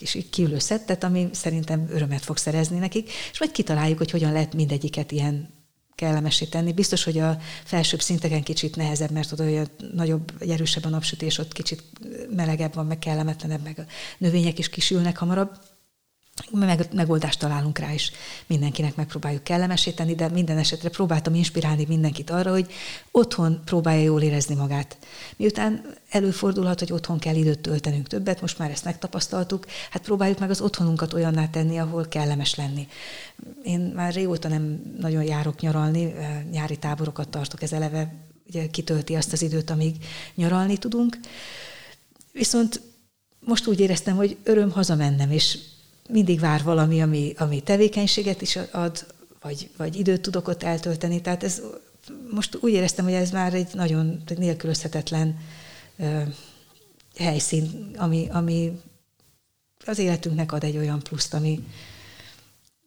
kis 0.00 0.18
kiülő 0.30 0.58
szettet, 0.58 1.04
ami 1.04 1.28
szerintem 1.32 1.86
örömet 1.90 2.24
fog 2.24 2.36
szerezni 2.36 2.78
nekik, 2.78 3.10
és 3.32 3.38
majd 3.38 3.52
kitaláljuk, 3.52 3.98
hogy 3.98 4.10
hogyan 4.10 4.32
lehet 4.32 4.54
mindegyiket 4.54 5.12
ilyen 5.12 5.48
kellemesé 5.94 6.44
tenni. 6.44 6.72
Biztos, 6.72 7.04
hogy 7.04 7.18
a 7.18 7.38
felsőbb 7.64 8.00
szinteken 8.00 8.42
kicsit 8.42 8.76
nehezebb, 8.76 9.10
mert 9.10 9.32
oda 9.32 9.44
olyan 9.44 9.68
nagyobb, 9.92 10.38
vagy 10.38 10.50
erősebb 10.50 10.84
a 10.84 10.88
napsütés, 10.88 11.38
ott 11.38 11.52
kicsit 11.52 11.82
melegebb 12.36 12.74
van, 12.74 12.86
meg 12.86 12.98
kellemetlenebb, 12.98 13.62
meg 13.62 13.78
a 13.78 13.90
növények 14.18 14.58
is 14.58 14.68
kisülnek 14.68 15.16
hamarabb 15.16 15.58
meg, 16.50 16.88
megoldást 16.92 17.38
találunk 17.38 17.78
rá, 17.78 17.92
és 17.92 18.10
mindenkinek 18.46 18.96
megpróbáljuk 18.96 19.44
kellemesíteni, 19.44 20.14
de 20.14 20.28
minden 20.28 20.58
esetre 20.58 20.88
próbáltam 20.88 21.34
inspirálni 21.34 21.84
mindenkit 21.88 22.30
arra, 22.30 22.50
hogy 22.50 22.72
otthon 23.10 23.60
próbálja 23.64 24.02
jól 24.02 24.22
érezni 24.22 24.54
magát. 24.54 24.98
Miután 25.36 25.94
előfordulhat, 26.10 26.78
hogy 26.78 26.92
otthon 26.92 27.18
kell 27.18 27.34
időt 27.34 27.58
töltenünk 27.58 28.06
többet, 28.06 28.40
most 28.40 28.58
már 28.58 28.70
ezt 28.70 28.84
megtapasztaltuk, 28.84 29.66
hát 29.90 30.02
próbáljuk 30.02 30.38
meg 30.38 30.50
az 30.50 30.60
otthonunkat 30.60 31.12
olyanná 31.12 31.48
tenni, 31.48 31.78
ahol 31.78 32.08
kellemes 32.08 32.54
lenni. 32.54 32.88
Én 33.62 33.80
már 33.80 34.12
régóta 34.12 34.48
nem 34.48 34.94
nagyon 35.00 35.22
járok 35.22 35.60
nyaralni, 35.60 36.14
nyári 36.50 36.76
táborokat 36.76 37.28
tartok, 37.28 37.62
ez 37.62 37.72
eleve 37.72 38.14
ugye 38.46 38.66
kitölti 38.66 39.14
azt 39.14 39.32
az 39.32 39.42
időt, 39.42 39.70
amíg 39.70 39.96
nyaralni 40.34 40.76
tudunk. 40.76 41.18
Viszont 42.32 42.80
most 43.40 43.66
úgy 43.66 43.80
éreztem, 43.80 44.16
hogy 44.16 44.36
öröm 44.42 44.70
hazamennem, 44.70 45.30
és 45.30 45.58
mindig 46.12 46.40
vár 46.40 46.62
valami, 46.62 47.02
ami, 47.02 47.32
ami 47.36 47.60
tevékenységet 47.60 48.42
is 48.42 48.56
ad, 48.56 49.06
vagy, 49.40 49.70
vagy 49.76 49.96
időt 49.96 50.20
tudok 50.20 50.48
ott 50.48 50.62
eltölteni. 50.62 51.20
Tehát 51.20 51.44
ez 51.44 51.62
most 52.30 52.58
úgy 52.60 52.72
éreztem, 52.72 53.04
hogy 53.04 53.14
ez 53.14 53.30
már 53.30 53.54
egy 53.54 53.68
nagyon 53.72 54.22
nélkülözhetetlen 54.36 55.38
ö, 55.96 56.22
helyszín, 57.16 57.90
ami, 57.96 58.28
ami 58.30 58.80
az 59.86 59.98
életünknek 59.98 60.52
ad 60.52 60.64
egy 60.64 60.76
olyan 60.76 61.02
pluszt, 61.02 61.34
ami, 61.34 61.64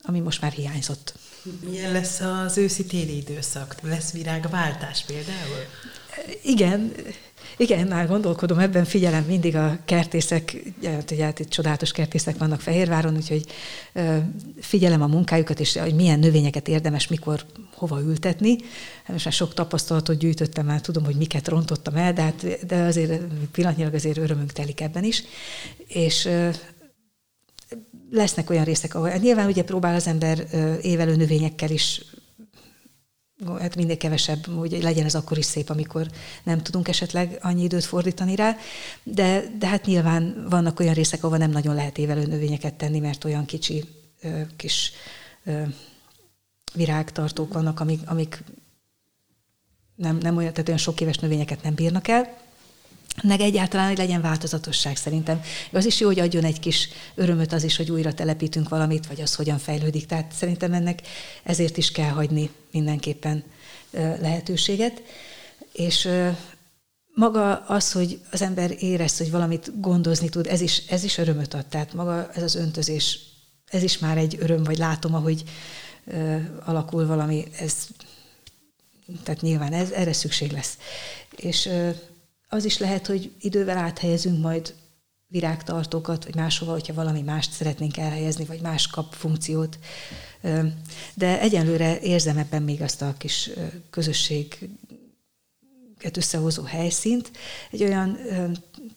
ami 0.01 0.19
most 0.19 0.41
már 0.41 0.51
hiányzott. 0.51 1.13
Milyen 1.69 1.91
lesz 1.91 2.19
az 2.19 2.57
őszi-téli 2.57 3.17
időszak? 3.17 3.75
Lesz 3.81 4.11
virágváltás 4.11 5.03
például? 5.05 5.57
Igen, 6.41 6.91
igen, 7.57 7.87
már 7.87 8.07
gondolkodom, 8.07 8.59
ebben 8.59 8.85
figyelem 8.85 9.23
mindig 9.23 9.55
a 9.55 9.77
kertészek, 9.85 10.57
ugye 11.11 11.23
hát 11.23 11.39
itt 11.39 11.49
csodálatos 11.49 11.91
kertészek 11.91 12.37
vannak 12.37 12.61
Fehérváron, 12.61 13.15
úgyhogy 13.15 13.45
figyelem 14.59 15.01
a 15.01 15.07
munkájukat, 15.07 15.59
és 15.59 15.77
hogy 15.77 15.95
milyen 15.95 16.19
növényeket 16.19 16.67
érdemes 16.67 17.07
mikor 17.07 17.45
hova 17.73 18.01
ültetni. 18.01 18.55
Most 19.07 19.25
már 19.25 19.33
sok 19.33 19.53
tapasztalatot 19.53 20.17
gyűjtöttem, 20.17 20.65
már 20.65 20.81
tudom, 20.81 21.05
hogy 21.05 21.15
miket 21.15 21.47
rontottam 21.47 21.95
el, 21.95 22.13
de, 22.13 22.21
hát, 22.21 22.65
de 22.65 22.75
azért 22.75 23.21
pillanatnyilag 23.51 23.93
azért 23.93 24.17
örömünk 24.17 24.51
telik 24.51 24.81
ebben 24.81 25.03
is. 25.03 25.23
És 25.87 26.29
lesznek 28.11 28.49
olyan 28.49 28.63
részek, 28.63 28.95
ahol 28.95 29.09
nyilván 29.09 29.47
ugye 29.47 29.63
próbál 29.63 29.95
az 29.95 30.07
ember 30.07 30.47
évelő 30.81 31.15
növényekkel 31.15 31.69
is 31.69 32.01
hát 33.59 33.75
minél 33.75 33.97
kevesebb, 33.97 34.45
hogy 34.45 34.81
legyen 34.81 35.05
ez 35.05 35.15
akkor 35.15 35.37
is 35.37 35.45
szép, 35.45 35.69
amikor 35.69 36.07
nem 36.43 36.61
tudunk 36.61 36.87
esetleg 36.87 37.37
annyi 37.41 37.63
időt 37.63 37.83
fordítani 37.83 38.35
rá, 38.35 38.57
de, 39.03 39.43
de 39.59 39.67
hát 39.67 39.85
nyilván 39.85 40.45
vannak 40.49 40.79
olyan 40.79 40.93
részek, 40.93 41.23
ahol 41.23 41.37
nem 41.37 41.51
nagyon 41.51 41.75
lehet 41.75 41.97
évelő 41.97 42.25
növényeket 42.25 42.73
tenni, 42.73 42.99
mert 42.99 43.23
olyan 43.23 43.45
kicsi 43.45 43.83
kis 44.55 44.91
virágtartók 46.73 47.53
vannak, 47.53 47.79
amik, 47.79 47.99
amik 48.05 48.43
nem, 49.95 50.17
nem 50.17 50.37
olyan, 50.37 50.51
tehát 50.51 50.67
olyan 50.67 50.79
sok 50.79 51.01
éves 51.01 51.17
növényeket 51.17 51.63
nem 51.63 51.73
bírnak 51.73 52.07
el, 52.07 52.37
meg 53.21 53.39
egyáltalán, 53.41 53.87
hogy 53.87 53.97
legyen 53.97 54.21
változatosság 54.21 54.97
szerintem. 54.97 55.41
Az 55.71 55.85
is 55.85 55.99
jó, 55.99 56.07
hogy 56.07 56.19
adjon 56.19 56.43
egy 56.43 56.59
kis 56.59 56.89
örömöt 57.15 57.53
az 57.53 57.63
is, 57.63 57.77
hogy 57.77 57.91
újra 57.91 58.13
telepítünk 58.13 58.69
valamit, 58.69 59.07
vagy 59.07 59.21
az 59.21 59.35
hogyan 59.35 59.57
fejlődik. 59.57 60.05
Tehát 60.05 60.31
szerintem 60.31 60.73
ennek 60.73 61.01
ezért 61.43 61.77
is 61.77 61.91
kell 61.91 62.09
hagyni 62.09 62.49
mindenképpen 62.71 63.43
lehetőséget. 64.21 65.01
És 65.73 66.09
maga 67.13 67.57
az, 67.57 67.91
hogy 67.91 68.19
az 68.31 68.41
ember 68.41 68.75
érez, 68.79 69.17
hogy 69.17 69.31
valamit 69.31 69.81
gondozni 69.81 70.29
tud, 70.29 70.47
ez 70.47 70.61
is, 70.61 70.83
ez 70.87 71.03
is 71.03 71.17
örömöt 71.17 71.53
ad. 71.53 71.65
Tehát 71.65 71.93
maga 71.93 72.31
ez 72.33 72.43
az 72.43 72.55
öntözés, 72.55 73.19
ez 73.67 73.83
is 73.83 73.97
már 73.97 74.17
egy 74.17 74.37
öröm, 74.39 74.63
vagy 74.63 74.77
látom, 74.77 75.15
ahogy 75.15 75.43
alakul 76.65 77.05
valami, 77.05 77.47
ez, 77.59 77.87
tehát 79.23 79.41
nyilván 79.41 79.73
ez, 79.73 79.91
erre 79.91 80.13
szükség 80.13 80.51
lesz. 80.51 80.77
És 81.35 81.69
az 82.53 82.65
is 82.65 82.77
lehet, 82.77 83.07
hogy 83.07 83.31
idővel 83.39 83.77
áthelyezünk 83.77 84.41
majd 84.41 84.73
virágtartókat, 85.27 86.23
vagy 86.25 86.35
máshova, 86.35 86.71
hogyha 86.71 86.93
valami 86.93 87.21
mást 87.21 87.51
szeretnénk 87.51 87.97
elhelyezni, 87.97 88.45
vagy 88.45 88.61
más 88.61 88.87
kap 88.87 89.13
funkciót. 89.13 89.79
De 91.13 91.39
egyenlőre 91.39 91.99
érzem 91.99 92.37
ebben 92.37 92.63
még 92.63 92.81
azt 92.81 93.01
a 93.01 93.15
kis 93.17 93.49
közösséget 93.89 94.57
összehozó 96.13 96.63
helyszínt. 96.63 97.31
Egy 97.71 97.83
olyan 97.83 98.17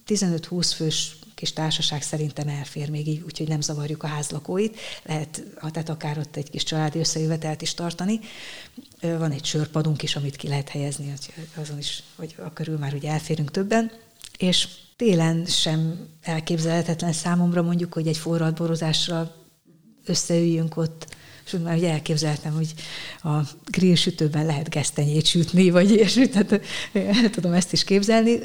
15-20 0.07 0.73
fős 0.77 1.17
kis 1.37 1.53
társaság 1.53 2.03
szerintem 2.03 2.49
elfér 2.49 2.91
még 2.91 3.07
így, 3.07 3.23
úgyhogy 3.25 3.49
nem 3.49 3.61
zavarjuk 3.61 4.03
a 4.03 4.07
házlakóit. 4.07 4.79
Lehet, 5.03 5.43
tehát 5.73 5.89
akár 5.89 6.19
ott 6.19 6.37
egy 6.37 6.51
kis 6.51 6.63
családi 6.63 6.99
összejövetelt 6.99 7.63
is 7.63 7.75
tartani. 7.75 8.21
Van 9.01 9.31
egy 9.31 9.45
sörpadunk 9.45 10.03
is, 10.03 10.17
amit 10.17 10.37
ki 10.37 10.49
lehet 10.49 10.69
helyezni, 10.69 11.13
azon 11.57 11.79
is, 11.79 12.03
hogy 12.17 12.35
a 12.39 12.53
körül 12.53 12.79
már 12.79 12.95
ugye 12.95 13.11
elférünk 13.11 13.51
többen. 13.51 13.93
És 14.39 14.69
télen 14.97 15.45
sem 15.45 16.09
elképzelhetetlen 16.23 17.13
számomra 17.13 17.63
mondjuk, 17.63 17.93
hogy 17.93 18.07
egy 18.07 18.19
forradborozásra 18.19 19.35
összeüljünk 20.05 20.77
ott, 20.77 21.17
és 21.47 21.53
úgy 21.53 21.63
már 21.63 21.77
ugye 21.77 21.91
elképzeltem, 21.91 22.53
hogy 22.53 22.75
a 23.23 23.41
grill 23.65 23.95
sütőben 23.95 24.47
lehet 24.47 24.69
gesztenyét 24.69 25.27
sütni, 25.27 25.71
vagy 25.71 25.91
ilyesmi, 25.91 26.29
tehát 26.29 26.61
el 26.93 27.31
tudom 27.31 27.53
ezt 27.53 27.73
is 27.73 27.85
képzelni 27.85 28.39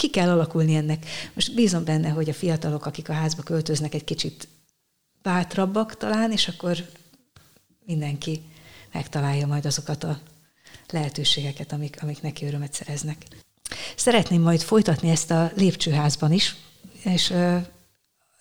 ki 0.00 0.10
kell 0.10 0.28
alakulni 0.28 0.74
ennek. 0.74 1.06
Most 1.32 1.54
bízom 1.54 1.84
benne, 1.84 2.08
hogy 2.08 2.28
a 2.28 2.34
fiatalok, 2.34 2.86
akik 2.86 3.08
a 3.08 3.12
házba 3.12 3.42
költöznek, 3.42 3.94
egy 3.94 4.04
kicsit 4.04 4.48
bátrabbak 5.22 5.96
talán, 5.96 6.32
és 6.32 6.48
akkor 6.48 6.86
mindenki 7.84 8.42
megtalálja 8.92 9.46
majd 9.46 9.66
azokat 9.66 10.04
a 10.04 10.20
lehetőségeket, 10.90 11.72
amik, 11.72 12.02
amik 12.02 12.22
neki 12.22 12.46
örömet 12.46 12.72
szereznek. 12.72 13.26
Szeretném 13.96 14.40
majd 14.40 14.60
folytatni 14.60 15.10
ezt 15.10 15.30
a 15.30 15.50
lépcsőházban 15.56 16.32
is, 16.32 16.56
és 17.04 17.26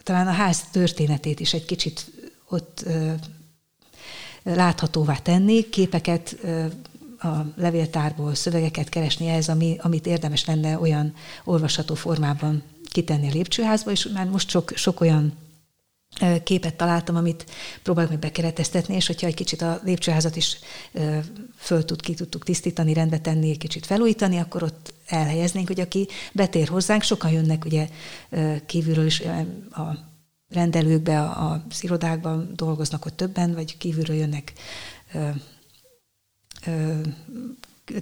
talán 0.03 0.27
a 0.27 0.31
ház 0.31 0.63
történetét 0.71 1.39
is 1.39 1.53
egy 1.53 1.65
kicsit 1.65 2.11
ott 2.49 2.85
láthatóvá 4.43 5.15
tenni, 5.15 5.69
képeket 5.69 6.37
a 7.19 7.53
levéltárból, 7.55 8.35
szövegeket 8.35 8.89
keresni 8.89 9.27
ez, 9.27 9.49
ami, 9.49 9.77
amit 9.81 10.07
érdemes 10.07 10.45
lenne 10.45 10.79
olyan 10.79 11.13
olvasható 11.43 11.95
formában 11.95 12.63
kitenni 12.91 13.27
a 13.27 13.33
lépcsőházba, 13.33 13.91
és 13.91 14.07
már 14.13 14.25
most 14.25 14.49
sok, 14.49 14.71
sok 14.75 15.01
olyan 15.01 15.33
képet 16.43 16.75
találtam, 16.75 17.15
amit 17.15 17.45
próbálok 17.83 18.09
meg 18.09 18.19
bekereteztetni, 18.19 18.95
és 18.95 19.07
hogyha 19.07 19.27
egy 19.27 19.33
kicsit 19.33 19.61
a 19.61 19.79
lépcsőházat 19.83 20.35
is 20.35 20.57
föl 21.55 21.85
tud, 21.85 22.01
ki 22.01 22.13
tudtuk 22.13 22.43
tisztítani, 22.43 22.93
rendbe 22.93 23.19
tenni, 23.19 23.49
egy 23.49 23.57
kicsit 23.57 23.85
felújítani, 23.85 24.37
akkor 24.37 24.63
ott 24.63 24.93
elhelyeznénk, 25.05 25.67
hogy 25.67 25.79
aki 25.79 26.07
betér 26.31 26.67
hozzánk, 26.67 27.01
sokan 27.01 27.31
jönnek 27.31 27.65
ugye 27.65 27.89
kívülről 28.65 29.05
is 29.05 29.21
a 29.71 29.97
rendelőkbe, 30.49 31.21
az 31.21 31.83
irodákban 31.83 32.51
dolgoznak 32.55 33.05
ott 33.05 33.17
többen, 33.17 33.53
vagy 33.53 33.77
kívülről 33.77 34.15
jönnek 34.15 34.53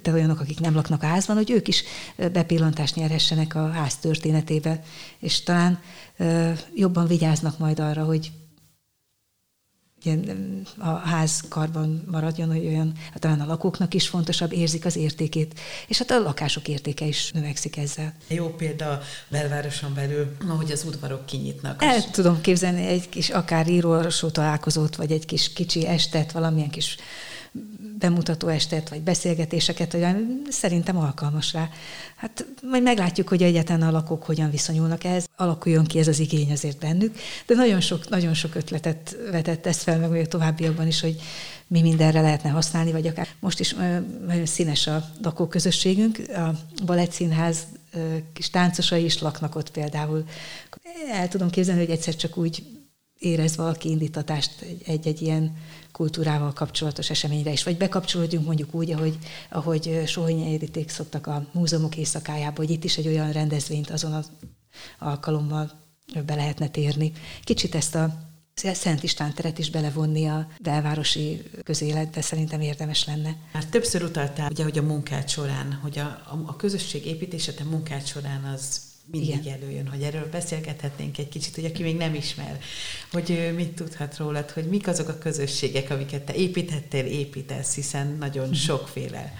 de 0.02 0.12
olyanok, 0.12 0.40
akik 0.40 0.60
nem 0.60 0.74
laknak 0.74 1.02
a 1.02 1.06
házban, 1.06 1.36
hogy 1.36 1.50
ők 1.50 1.68
is 1.68 1.82
bepillantást 2.16 2.94
nyerhessenek 2.94 3.54
a 3.54 3.70
ház 3.70 3.96
történetébe, 3.96 4.82
és 5.18 5.42
talán 5.42 5.80
jobban 6.74 7.06
vigyáznak 7.06 7.58
majd 7.58 7.78
arra, 7.80 8.04
hogy 8.04 8.32
a 10.78 10.88
ház 10.88 11.44
karban 11.48 12.04
maradjon, 12.10 12.48
hogy 12.48 12.66
olyan, 12.66 12.92
hát 13.12 13.20
talán 13.20 13.40
a 13.40 13.46
lakóknak 13.46 13.94
is 13.94 14.08
fontosabb, 14.08 14.52
érzik 14.52 14.84
az 14.84 14.96
értékét, 14.96 15.60
és 15.86 15.98
hát 15.98 16.10
a 16.10 16.18
lakások 16.18 16.68
értéke 16.68 17.04
is 17.04 17.30
növekszik 17.30 17.76
ezzel. 17.76 18.14
Jó 18.28 18.48
példa 18.48 18.90
a 18.90 19.00
belvároson 19.28 19.94
belül, 19.94 20.36
ahogy 20.48 20.70
az 20.70 20.84
udvarok 20.84 21.26
kinyitnak. 21.26 21.82
El 21.82 22.10
tudom 22.10 22.40
képzelni 22.40 22.86
egy 22.86 23.08
kis 23.08 23.30
akár 23.30 23.68
írólsó 23.68 24.28
találkozót, 24.28 24.96
vagy 24.96 25.12
egy 25.12 25.26
kis 25.26 25.52
kicsi 25.52 25.86
estet, 25.86 26.32
valamilyen 26.32 26.70
kis 26.70 26.96
bemutató 27.98 28.48
estet, 28.48 28.88
vagy 28.88 29.00
beszélgetéseket, 29.00 29.92
hogy 29.92 30.06
szerintem 30.48 30.98
alkalmas 30.98 31.52
rá. 31.52 31.68
Hát 32.16 32.46
majd 32.62 32.82
meglátjuk, 32.82 33.28
hogy 33.28 33.42
egyetlen 33.42 33.82
a 33.82 33.90
lakók 33.90 34.24
hogyan 34.24 34.50
viszonyulnak 34.50 35.04
ehhez. 35.04 35.28
Alakuljon 35.36 35.84
ki 35.84 35.98
ez 35.98 36.08
az 36.08 36.18
igény 36.18 36.52
azért 36.52 36.78
bennük, 36.78 37.16
de 37.46 37.54
nagyon 37.54 37.80
sok, 37.80 38.08
nagyon 38.08 38.34
sok 38.34 38.54
ötletet 38.54 39.16
vetett 39.30 39.66
ezt 39.66 39.82
fel, 39.82 39.98
meg 39.98 40.20
a 40.20 40.26
továbbiakban 40.26 40.86
is, 40.86 41.00
hogy 41.00 41.20
mi 41.66 41.80
mindenre 41.80 42.20
lehetne 42.20 42.50
használni, 42.50 42.92
vagy 42.92 43.06
akár 43.06 43.28
most 43.40 43.60
is 43.60 43.74
nagyon 44.26 44.46
színes 44.46 44.86
a 44.86 45.04
lakóközösségünk. 45.22 46.18
A 46.28 46.50
Balettszínház 46.84 47.66
kis 48.32 48.50
táncosai 48.50 49.04
is 49.04 49.20
laknak 49.20 49.54
ott 49.54 49.70
például. 49.70 50.24
El 51.12 51.28
tudom 51.28 51.50
képzelni, 51.50 51.80
hogy 51.80 51.90
egyszer 51.90 52.16
csak 52.16 52.36
úgy 52.36 52.62
érez 53.18 53.56
valaki 53.56 53.88
indítatást 53.88 54.64
egy-egy 54.84 55.22
ilyen 55.22 55.56
kultúrával 55.92 56.52
kapcsolatos 56.52 57.10
eseményre 57.10 57.52
is, 57.52 57.62
vagy 57.62 57.76
bekapcsolódjunk 57.76 58.46
mondjuk 58.46 58.74
úgy, 58.74 58.90
ahogy, 58.90 59.18
ahogy 59.50 60.02
Sohonyi 60.06 60.54
Editék 60.54 60.88
szoktak 60.88 61.26
a 61.26 61.46
múzeumok 61.52 61.96
éjszakájába, 61.96 62.56
hogy 62.56 62.70
itt 62.70 62.84
is 62.84 62.96
egy 62.96 63.06
olyan 63.06 63.32
rendezvényt 63.32 63.90
azon 63.90 64.12
az 64.12 64.30
alkalommal 64.98 65.70
be 66.26 66.34
lehetne 66.34 66.68
térni. 66.68 67.12
Kicsit 67.44 67.74
ezt 67.74 67.94
a 67.94 68.26
Szent 68.54 69.02
István 69.02 69.34
teret 69.34 69.58
is 69.58 69.70
belevonni 69.70 70.26
a 70.26 70.48
belvárosi 70.60 71.42
közéletbe 71.62 72.20
szerintem 72.20 72.60
érdemes 72.60 73.04
lenne. 73.04 73.36
Már 73.52 73.64
többször 73.64 74.02
utaltál, 74.02 74.50
ugye, 74.50 74.62
hogy 74.62 74.78
a 74.78 74.82
munkát 74.82 75.28
során, 75.28 75.78
hogy 75.82 75.98
a, 75.98 76.02
a, 76.04 76.42
a 76.46 76.56
közösség 76.56 77.06
építése 77.06 77.52
a 77.60 77.64
munkát 77.64 78.06
során 78.06 78.44
az 78.44 78.80
mindig 79.10 79.28
Igen. 79.28 79.60
előjön, 79.60 79.88
hogy 79.88 80.02
erről 80.02 80.28
beszélgethetnénk 80.30 81.18
egy 81.18 81.28
kicsit, 81.28 81.54
hogy 81.54 81.64
aki 81.64 81.82
még 81.82 81.96
nem 81.96 82.14
ismer, 82.14 82.60
hogy 83.12 83.52
mit 83.56 83.68
tudhat 83.68 84.16
rólad, 84.16 84.50
hogy 84.50 84.64
mik 84.64 84.88
azok 84.88 85.08
a 85.08 85.18
közösségek, 85.18 85.90
amiket 85.90 86.22
te 86.22 86.34
építhettél, 86.34 87.04
építesz, 87.04 87.74
hiszen 87.74 88.16
nagyon 88.18 88.46
mhm. 88.46 88.54
sokféle. 88.54 89.34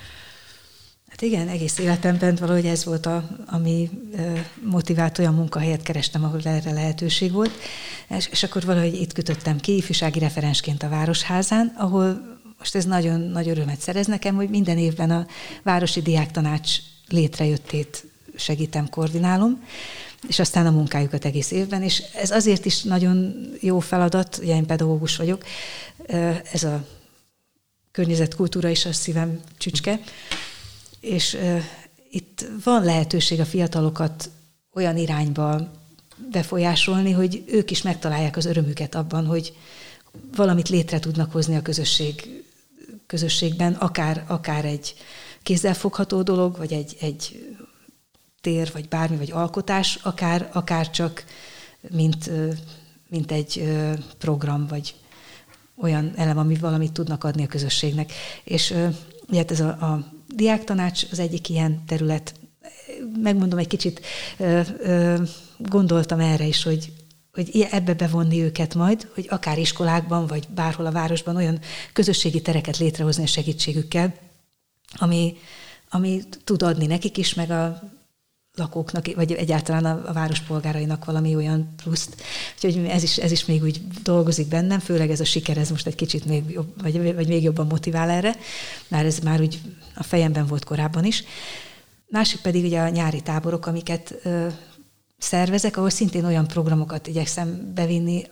Hát 1.09 1.23
igen, 1.23 1.49
egész 1.49 1.79
életemben 1.79 2.35
valahogy 2.35 2.67
ez 2.67 2.85
volt, 2.85 3.07
a, 3.07 3.29
ami 3.47 3.91
motivált, 4.63 5.19
olyan 5.19 5.35
munkahelyet 5.35 5.83
kerestem, 5.83 6.25
ahol 6.25 6.41
erre 6.45 6.73
lehetőség 6.73 7.33
volt, 7.33 7.53
és, 8.09 8.29
és 8.31 8.43
akkor 8.43 8.65
valahogy 8.65 8.95
itt 8.95 9.13
kötöttem 9.13 9.61
ki, 9.61 9.77
ifjúsági 9.77 10.19
referensként 10.19 10.83
a 10.83 10.89
Városházán, 10.89 11.75
ahol 11.79 12.39
most 12.59 12.75
ez 12.75 12.85
nagyon 12.85 13.21
nagy 13.21 13.49
örömet 13.49 13.81
szerez 13.81 14.07
nekem, 14.07 14.35
hogy 14.35 14.49
minden 14.49 14.79
évben 14.79 15.11
a 15.11 15.27
Városi 15.63 16.03
Diáktanács 16.03 16.77
létrejöttét 17.09 18.05
segítem, 18.39 18.89
koordinálom, 18.89 19.65
és 20.29 20.39
aztán 20.39 20.67
a 20.67 20.71
munkájukat 20.71 21.25
egész 21.25 21.51
évben, 21.51 21.83
és 21.83 22.03
ez 22.15 22.31
azért 22.31 22.65
is 22.65 22.83
nagyon 22.83 23.35
jó 23.61 23.79
feladat, 23.79 24.39
ugye 24.43 24.55
én 24.55 24.67
pedagógus 24.67 25.17
vagyok, 25.17 25.45
ez 26.53 26.63
a 26.63 26.85
környezetkultúra 27.91 28.69
is 28.69 28.85
a 28.85 28.93
szívem 28.93 29.41
csücske, 29.59 30.01
és 31.01 31.37
itt 32.11 32.47
van 32.65 32.85
lehetőség 32.85 33.41
a 33.41 33.45
fiatalokat 33.45 34.31
olyan 34.75 34.97
irányba 34.97 35.73
befolyásolni, 36.31 37.13
hogy 37.13 37.45
ők 37.47 37.71
is 37.71 37.83
megtalálják 37.83 38.37
az 38.37 38.45
örömüket 38.45 38.95
abban, 38.95 39.27
hogy 39.27 39.57
valamit 40.37 40.69
létre 40.69 40.99
tudnak 40.99 41.33
hozni 41.33 41.57
a 41.57 41.63
közösség, 41.63 42.43
közösségben, 43.07 43.73
akár, 43.73 44.25
akár 44.27 44.65
egy 44.65 44.95
kézzelfogható 45.43 46.23
dolog, 46.23 46.57
vagy 46.57 46.73
egy, 46.73 46.97
egy 47.01 47.55
tér, 48.41 48.71
vagy 48.73 48.89
bármi, 48.89 49.17
vagy 49.17 49.31
alkotás, 49.31 49.99
akár, 50.03 50.51
akár 50.53 50.91
csak 50.91 51.25
mint, 51.91 52.31
mint 53.09 53.33
egy 53.33 53.69
program, 54.19 54.67
vagy 54.67 54.95
olyan 55.77 56.13
elem, 56.17 56.39
ami 56.39 56.55
valamit 56.55 56.93
tudnak 56.93 57.25
adni 57.25 57.43
a 57.45 57.47
közösségnek. 57.47 58.13
És 58.45 58.75
ugye 59.29 59.39
hát 59.39 59.51
ez 59.51 59.61
a, 59.61 59.69
a 59.69 60.13
diáktanács 60.35 61.05
az 61.11 61.19
egyik 61.19 61.49
ilyen 61.49 61.85
terület. 61.87 62.35
Megmondom, 63.23 63.59
egy 63.59 63.67
kicsit 63.67 64.01
gondoltam 65.59 66.21
erre 66.21 66.45
is, 66.45 66.63
hogy 66.63 66.93
hogy 67.33 67.67
ebbe 67.71 67.95
bevonni 67.95 68.43
őket 68.43 68.75
majd, 68.75 69.09
hogy 69.15 69.27
akár 69.31 69.59
iskolákban, 69.59 70.27
vagy 70.27 70.49
bárhol 70.49 70.87
a 70.87 70.93
városban 70.93 71.37
olyan 71.37 71.61
közösségi 71.93 72.43
tereket 72.43 72.79
létrehozni 72.79 73.23
a 73.23 73.27
segítségükkel, 73.27 74.15
ami, 74.97 75.37
ami 75.89 76.23
tud 76.45 76.63
adni 76.63 76.87
nekik 76.87 77.17
is, 77.17 77.35
meg 77.35 77.51
a 77.51 77.81
lakóknak, 78.59 79.15
vagy 79.15 79.33
egyáltalán 79.33 79.85
a, 79.85 80.09
a 80.09 80.13
város 80.13 80.41
polgárainak 80.41 81.05
valami 81.05 81.35
olyan 81.35 81.75
pluszt. 81.83 82.23
Úgyhogy 82.55 82.85
ez 82.85 83.03
is, 83.03 83.17
ez 83.17 83.31
is 83.31 83.45
még 83.45 83.63
úgy 83.63 83.81
dolgozik 84.03 84.47
bennem, 84.47 84.79
főleg 84.79 85.11
ez 85.11 85.21
a 85.21 85.25
siker, 85.25 85.57
ez 85.57 85.71
most 85.71 85.87
egy 85.87 85.95
kicsit 85.95 86.25
még 86.25 86.51
jobb, 86.51 86.83
vagy, 86.83 87.15
vagy 87.15 87.29
még 87.29 87.43
jobban 87.43 87.67
motivál 87.67 88.11
erre, 88.11 88.37
mert 88.89 89.07
ez 89.07 89.19
már 89.19 89.41
úgy 89.41 89.61
a 89.95 90.03
fejemben 90.03 90.47
volt 90.47 90.65
korábban 90.65 91.05
is. 91.05 91.25
Másik 92.09 92.41
pedig 92.41 92.65
ugye 92.65 92.81
a 92.81 92.89
nyári 92.89 93.21
táborok, 93.21 93.67
amiket 93.67 94.15
ö, 94.23 94.47
szervezek, 95.19 95.77
ahol 95.77 95.91
szintén 95.91 96.25
olyan 96.25 96.47
programokat 96.47 97.07
igyekszem 97.07 97.73
bevinni, 97.75 98.27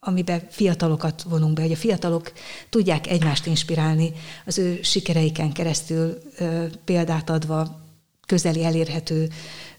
amiben 0.00 0.46
fiatalokat 0.50 1.22
vonunk 1.22 1.54
be, 1.54 1.62
hogy 1.62 1.72
a 1.72 1.76
fiatalok 1.76 2.32
tudják 2.68 3.06
egymást 3.06 3.46
inspirálni, 3.46 4.12
az 4.46 4.58
ő 4.58 4.78
sikereiken 4.82 5.52
keresztül 5.52 6.18
ö, 6.38 6.64
példát 6.84 7.30
adva 7.30 7.83
közeli, 8.26 8.64
elérhető, 8.64 9.28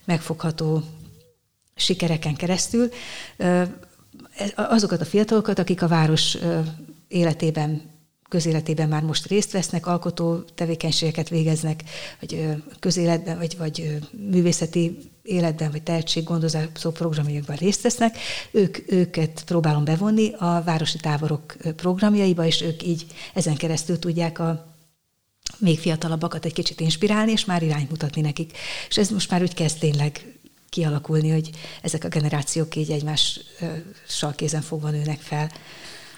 megfogható 0.06 0.84
sikereken 1.76 2.36
keresztül. 2.36 2.90
Azokat 4.56 5.02
a 5.02 5.06
fiatalokat, 5.06 5.60
akik 5.60 5.82
a 5.82 5.88
város 5.88 6.38
életében, 7.08 7.94
közéletében 8.30 8.90
már 8.90 9.04
most 9.04 9.28
részt 9.28 9.52
vesznek, 9.52 9.88
alkotó 9.88 10.40
tevékenységeket 10.56 11.30
végeznek, 11.30 11.84
vagy 12.20 12.48
közéletben, 12.80 13.38
vagy, 13.38 13.58
vagy 13.58 13.98
művészeti 14.32 14.98
életben, 15.24 15.72
vagy 15.72 15.84
tehetséggondozó 15.84 16.60
programjainkban 16.94 17.56
részt 17.56 17.82
vesznek, 17.82 18.18
ők, 18.52 18.92
őket 18.92 19.44
próbálom 19.46 19.84
bevonni 19.84 20.34
a 20.34 20.62
városi 20.66 20.98
táborok 20.98 21.56
programjaiba, 21.76 22.46
és 22.46 22.62
ők 22.62 22.84
így 22.84 23.06
ezen 23.34 23.56
keresztül 23.56 24.00
tudják 24.00 24.40
a 24.40 24.75
még 25.58 25.80
fiatalabbakat 25.80 26.46
egy 26.46 26.54
kicsit 26.54 26.80
inspirálni, 26.80 27.32
és 27.32 27.46
már 27.46 27.64
irányt 27.64 27.90
mutatni 27.90 28.22
nekik. 28.22 28.58
És 28.90 28.98
ez 28.98 29.10
most 29.10 29.30
már 29.30 29.42
úgy 29.42 29.54
kezd 29.54 29.80
tényleg 29.80 30.36
kialakulni, 30.70 31.30
hogy 31.30 31.50
ezek 31.82 32.04
a 32.04 32.08
generációk 32.08 32.76
így 32.76 32.92
egymással 32.92 34.34
kézen 34.36 34.62
fogva 34.62 34.90
nőnek 34.90 35.20
fel. 35.20 35.52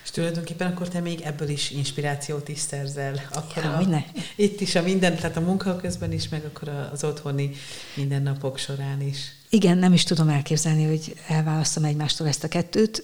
És 0.04 0.14
tulajdonképpen 0.14 0.72
akkor 0.72 0.88
te 0.88 1.00
még 1.00 1.22
ebből 1.22 1.50
is 1.50 1.72
inspirációt 1.72 2.48
is 2.50 2.60
szerzel. 2.60 3.22
Akkor 3.34 3.64
ja, 3.64 3.78
a, 3.78 4.04
Itt 4.36 4.62
is 4.62 4.76
a 4.76 4.82
minden, 4.82 5.16
tehát 5.16 5.38
a 5.38 5.42
munka 5.42 5.76
közben 5.76 6.12
is, 6.12 6.30
meg 6.30 6.46
akkor 6.46 6.70
az 6.94 7.04
otthoni 7.04 7.52
mindennapok 7.96 8.58
során 8.58 9.02
is. 9.02 9.18
Igen, 9.50 9.78
nem 9.78 9.94
is 9.94 10.04
tudom 10.04 10.30
elképzelni, 10.30 10.86
hogy 10.86 11.16
elválasztom 11.28 11.84
egymástól 11.84 12.28
ezt 12.28 12.44
a 12.44 12.48
kettőt. 12.48 13.04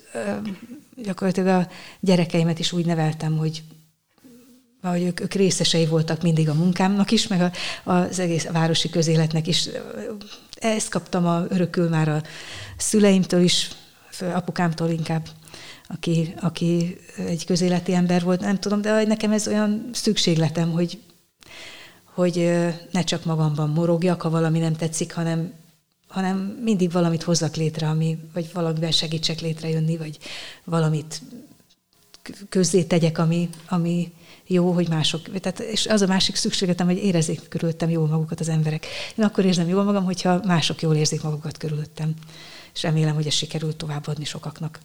Gyakorlatilag 1.04 1.48
a 1.62 1.72
gyerekeimet 2.00 2.60
is 2.60 2.72
úgy 2.72 2.86
neveltem, 2.86 3.38
hogy 3.38 3.64
hogy 4.90 5.04
ők, 5.04 5.20
ők 5.20 5.34
részesei 5.34 5.86
voltak 5.86 6.22
mindig 6.22 6.50
a 6.50 6.54
munkámnak 6.54 7.12
is, 7.12 7.28
meg 7.28 7.42
a, 7.42 7.52
az 7.92 8.20
egész 8.20 8.46
városi 8.46 8.90
közéletnek 8.90 9.48
is. 9.48 9.70
Ezt 10.56 10.90
kaptam 10.90 11.28
a, 11.28 11.46
örökül 11.50 11.90
már 11.90 12.08
a 12.08 12.22
szüleimtől 12.78 13.42
is, 13.42 13.70
apukámtól 14.20 14.90
inkább, 14.90 15.28
aki, 15.88 16.34
aki 16.42 16.98
egy 17.18 17.46
közéleti 17.46 17.94
ember 17.94 18.24
volt, 18.24 18.40
nem 18.40 18.60
tudom, 18.60 18.82
de 18.82 19.04
nekem 19.04 19.32
ez 19.32 19.48
olyan 19.48 19.90
szükségletem, 19.94 20.72
hogy, 20.72 21.02
hogy 22.04 22.36
ne 22.92 23.04
csak 23.04 23.26
magamban 23.26 23.70
morogjak, 23.70 24.22
ha 24.22 24.30
valami 24.30 24.60
nem 24.60 24.76
tetszik, 24.76 25.14
hanem, 25.14 25.54
hanem 26.08 26.38
mindig 26.64 26.92
valamit 26.92 27.24
hozzak 27.24 27.56
létre, 27.56 27.88
ami, 27.88 28.18
vagy 28.34 28.50
valamivel 28.54 28.92
segítsek 28.92 29.42
létrejönni, 29.42 29.98
vagy 29.98 30.18
valamit 30.64 31.22
közzé 32.50 32.84
tegyek, 32.84 33.18
ami, 33.18 33.50
ami 33.68 34.14
jó, 34.48 34.72
hogy 34.72 34.90
mások, 34.90 35.40
tehát, 35.40 35.60
és 35.60 35.88
az 35.88 36.02
a 36.02 36.08
másik 36.08 36.36
szükségletem, 36.36 36.88
hogy 36.88 36.98
érezzék 36.98 37.48
körülöttem 37.50 37.90
jól 37.90 38.08
magukat 38.08 38.40
az 38.40 38.50
emberek. 38.50 38.86
Én 39.18 39.26
akkor 39.26 39.46
érzem 39.46 39.68
jól 39.68 39.84
magam, 39.84 40.04
hogyha 40.04 40.42
mások 40.46 40.82
jól 40.82 40.96
érzik 40.96 41.24
magukat 41.24 41.58
körülöttem. 41.58 42.14
És 42.74 42.82
remélem, 42.82 43.16
hogy 43.16 43.28
ez 43.28 43.34
sikerült 43.34 43.76
továbbadni 43.76 44.26
sokaknak. 44.26 44.80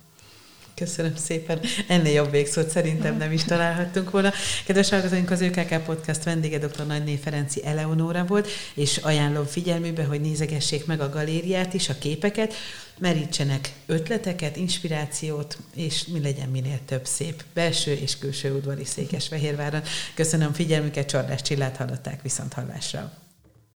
Köszönöm 0.78 1.16
szépen. 1.16 1.60
Ennél 1.88 2.12
jobb 2.12 2.30
végszót 2.30 2.68
szerintem 2.68 3.16
nem 3.16 3.32
is 3.32 3.44
találhattunk 3.44 4.10
volna. 4.10 4.32
Kedves 4.66 4.88
hallgatóink, 4.88 5.30
az 5.30 5.40
ÖKK 5.40 5.82
Podcast 5.84 6.24
vendége 6.24 6.58
dr. 6.58 6.86
Nagyné 6.86 7.16
Ferenci 7.16 7.64
Eleonóra 7.64 8.24
volt, 8.24 8.48
és 8.74 8.96
ajánlom 8.96 9.44
figyelműbe, 9.44 10.04
hogy 10.04 10.20
nézegessék 10.20 10.86
meg 10.86 11.00
a 11.00 11.08
galériát 11.08 11.74
is, 11.74 11.88
a 11.88 11.98
képeket, 11.98 12.54
merítsenek 12.98 13.72
ötleteket, 13.86 14.56
inspirációt, 14.56 15.58
és 15.74 16.06
mi 16.06 16.20
legyen 16.20 16.48
minél 16.48 16.80
több 16.86 17.06
szép 17.06 17.44
belső 17.54 17.92
és 17.92 18.18
külső 18.18 18.54
udvari 18.54 18.84
Székesfehérváron. 18.84 19.82
Köszönöm 20.14 20.52
figyelmüket, 20.52 21.08
Csordás 21.08 21.42
Csillát 21.42 21.76
hallották 21.76 22.22
viszont 22.22 22.52
hallásra. 22.52 23.27